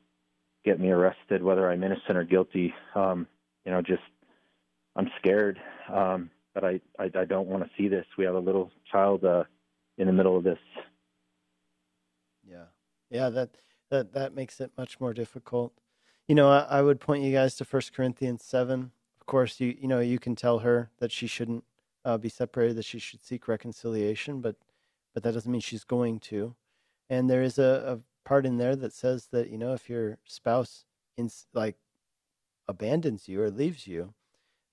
[0.63, 2.73] get me arrested, whether I'm innocent or guilty.
[2.95, 3.27] Um,
[3.65, 4.01] you know, just
[4.95, 5.59] I'm scared,
[5.93, 8.05] um, but I, I, I don't want to see this.
[8.17, 9.43] We have a little child uh,
[9.97, 10.59] in the middle of this.
[12.49, 12.65] Yeah,
[13.09, 13.49] yeah, that
[13.89, 15.73] that that makes it much more difficult.
[16.27, 18.91] You know, I, I would point you guys to First Corinthians seven.
[19.19, 21.63] Of course, you you know you can tell her that she shouldn't
[22.05, 24.55] uh, be separated, that she should seek reconciliation, but
[25.13, 26.55] but that doesn't mean she's going to.
[27.09, 30.17] And there is a, a part in there that says that you know if your
[30.23, 30.85] spouse
[31.17, 31.75] in like
[32.67, 34.13] abandons you or leaves you,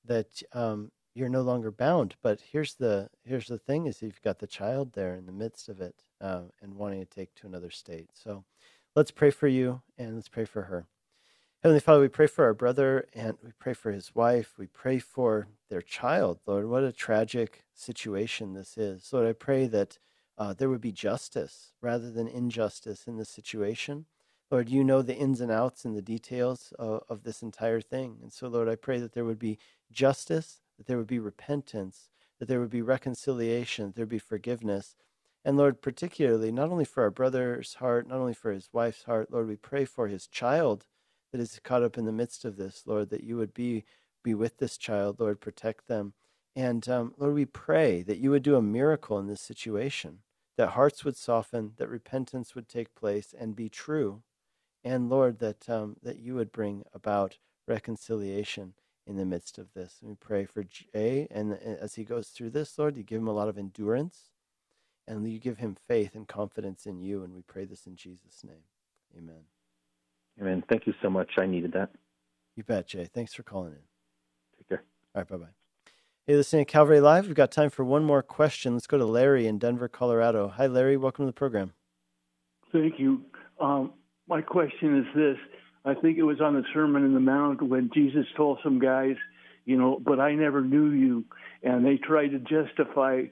[0.04, 2.14] that um, you're no longer bound.
[2.22, 5.68] But here's the here's the thing: is you've got the child there in the midst
[5.68, 8.10] of it uh, and wanting to take to another state.
[8.12, 8.44] So
[8.96, 10.86] let's pray for you and let's pray for her.
[11.62, 14.54] Heavenly Father, we pray for our brother and we pray for his wife.
[14.58, 16.66] We pray for their child, Lord.
[16.66, 19.12] What a tragic situation this is.
[19.12, 19.98] Lord, I pray that
[20.38, 24.06] uh, there would be justice rather than injustice in this situation.
[24.50, 28.18] Lord, you know the ins and outs and the details of, of this entire thing.
[28.22, 29.58] And so, Lord, I pray that there would be
[29.92, 34.18] justice, that there would be repentance, that there would be reconciliation, that there would be
[34.18, 34.94] forgiveness.
[35.46, 39.30] And Lord, particularly, not only for our brother's heart, not only for his wife's heart,
[39.30, 40.86] Lord, we pray for his child
[41.30, 43.84] that is caught up in the midst of this, Lord, that you would be,
[44.24, 46.14] be with this child, Lord, protect them.
[46.56, 50.18] And um, Lord, we pray that you would do a miracle in this situation,
[50.56, 54.22] that hearts would soften, that repentance would take place and be true.
[54.82, 57.38] And Lord, that, um, that you would bring about
[57.68, 58.72] reconciliation
[59.06, 59.98] in the midst of this.
[60.00, 63.28] And we pray for Jay, and as he goes through this, Lord, you give him
[63.28, 64.30] a lot of endurance,
[65.08, 67.22] and you give him faith and confidence in you.
[67.22, 68.64] And we pray this in Jesus' name.
[69.16, 69.42] Amen.
[70.40, 70.64] Amen.
[70.68, 71.30] Thank you so much.
[71.38, 71.90] I needed that.
[72.56, 73.08] You bet, Jay.
[73.12, 73.78] Thanks for calling in.
[74.58, 74.84] Take care.
[75.14, 75.28] All right.
[75.28, 75.52] Bye bye.
[76.26, 77.26] Hey, listening to Calvary Live.
[77.26, 78.74] We've got time for one more question.
[78.74, 80.48] Let's go to Larry in Denver, Colorado.
[80.48, 80.96] Hi, Larry.
[80.96, 81.72] Welcome to the program.
[82.72, 83.22] Thank you.
[83.60, 83.92] Um,
[84.26, 85.36] my question is this:
[85.84, 89.14] I think it was on the Sermon in the Mount when Jesus told some guys,
[89.66, 91.24] you know, but I never knew you,
[91.62, 93.22] and they tried to justify.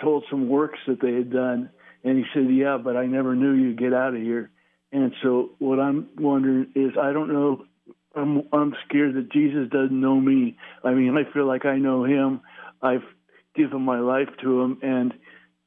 [0.00, 1.70] Told some works that they had done,
[2.04, 4.50] and he said, "Yeah, but I never knew you'd Get out of here."
[4.92, 7.64] And so, what I'm wondering is, I don't know.
[8.14, 10.56] I'm I'm scared that Jesus doesn't know me.
[10.84, 12.42] I mean, I feel like I know him.
[12.82, 13.04] I've
[13.54, 15.14] given my life to him and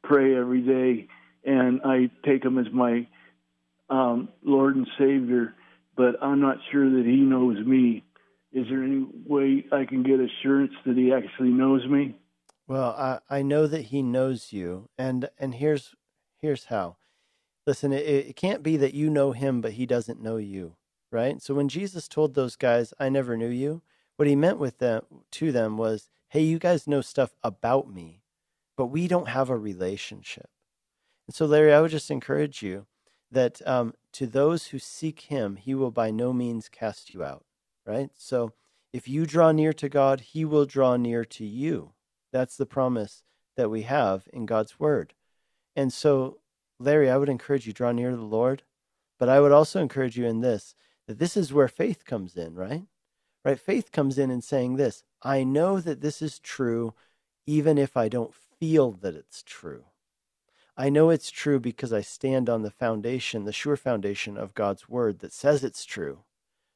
[0.04, 1.08] pray every day,
[1.44, 3.08] and I take him as my
[3.90, 5.56] um, Lord and Savior.
[5.98, 8.04] But I'm not sure that he knows me.
[8.52, 12.16] Is there any way I can get assurance that he actually knows me?
[12.68, 15.96] Well, I, I know that he knows you, and and here's
[16.42, 16.98] here's how.
[17.68, 20.76] Listen, it, it can't be that you know him, but he doesn't know you,
[21.12, 21.42] right?
[21.42, 23.84] So when Jesus told those guys, "I never knew you,"
[24.18, 28.24] what he meant with them to them was, "Hey, you guys know stuff about me,
[28.78, 30.50] but we don't have a relationship."
[31.28, 32.88] And so, Larry, I would just encourage you
[33.32, 37.46] that um, to those who seek him, he will by no means cast you out,
[37.88, 38.12] right?
[38.18, 38.54] So
[38.94, 41.95] if you draw near to God, he will draw near to you.
[42.36, 43.24] That's the promise
[43.56, 45.14] that we have in God's word.
[45.74, 46.40] And so,
[46.82, 48.64] Larry, I would encourage you draw near to the Lord,
[49.18, 50.76] but I would also encourage you in this
[51.08, 52.88] that this is where faith comes in, right?
[53.46, 53.58] Right?
[53.58, 56.94] Faith comes in in saying this, I know that this is true
[57.48, 59.86] even if I don't feel that it's true.
[60.76, 64.90] I know it's true because I stand on the foundation, the sure foundation of God's
[64.90, 66.24] word that says it's true.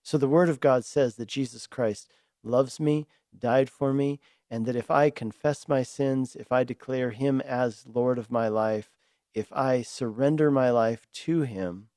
[0.03, 2.10] So the word of God says that Jesus Christ
[2.45, 3.07] loves me,
[3.38, 4.22] died for me,
[4.52, 8.47] and that if I confess my sins, if I declare him as Lord of my
[8.47, 8.89] life,
[9.34, 11.89] if I surrender my life to him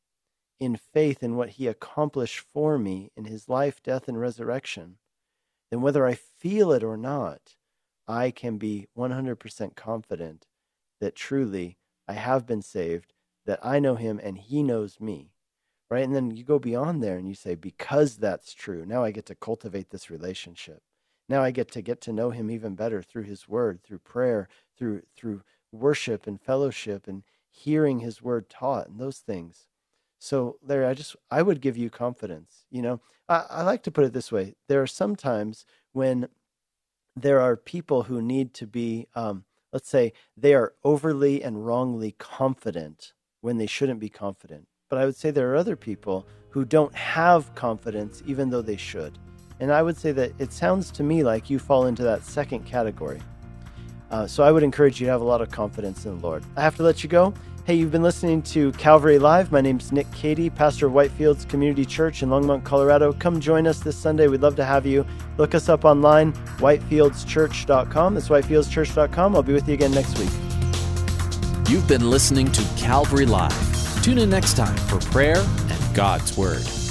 [0.60, 4.98] in faith in what he accomplished for me in his life, death, and resurrection,
[5.70, 7.56] then whether I feel it or not,
[8.06, 10.46] I can be 100% confident
[11.00, 13.14] that truly I have been saved,
[13.46, 15.32] that I know him and he knows me.
[15.90, 16.04] Right?
[16.04, 19.26] And then you go beyond there and you say, because that's true, now I get
[19.26, 20.82] to cultivate this relationship.
[21.32, 24.50] Now I get to get to know him even better through his word, through prayer,
[24.76, 25.40] through through
[25.72, 29.66] worship and fellowship and hearing his word taught and those things.
[30.18, 32.66] So Larry, I just I would give you confidence.
[32.70, 34.56] You know, I, I like to put it this way.
[34.68, 35.64] There are some times
[35.94, 36.28] when
[37.16, 42.14] there are people who need to be um, let's say they are overly and wrongly
[42.18, 44.68] confident when they shouldn't be confident.
[44.90, 48.76] But I would say there are other people who don't have confidence even though they
[48.76, 49.18] should.
[49.60, 52.64] And I would say that it sounds to me like you fall into that second
[52.64, 53.20] category.
[54.10, 56.44] Uh, so I would encourage you to have a lot of confidence in the Lord.
[56.56, 57.32] I have to let you go.
[57.64, 59.52] Hey, you've been listening to Calvary Live.
[59.52, 63.12] My name's Nick Cady, pastor of Whitefields Community Church in Longmont, Colorado.
[63.12, 64.26] Come join us this Sunday.
[64.26, 65.06] We'd love to have you.
[65.38, 68.14] Look us up online, whitefieldschurch.com.
[68.14, 69.36] That's whitefieldschurch.com.
[69.36, 70.30] I'll be with you again next week.
[71.68, 74.02] You've been listening to Calvary Live.
[74.02, 76.81] Tune in next time for prayer and God's Word.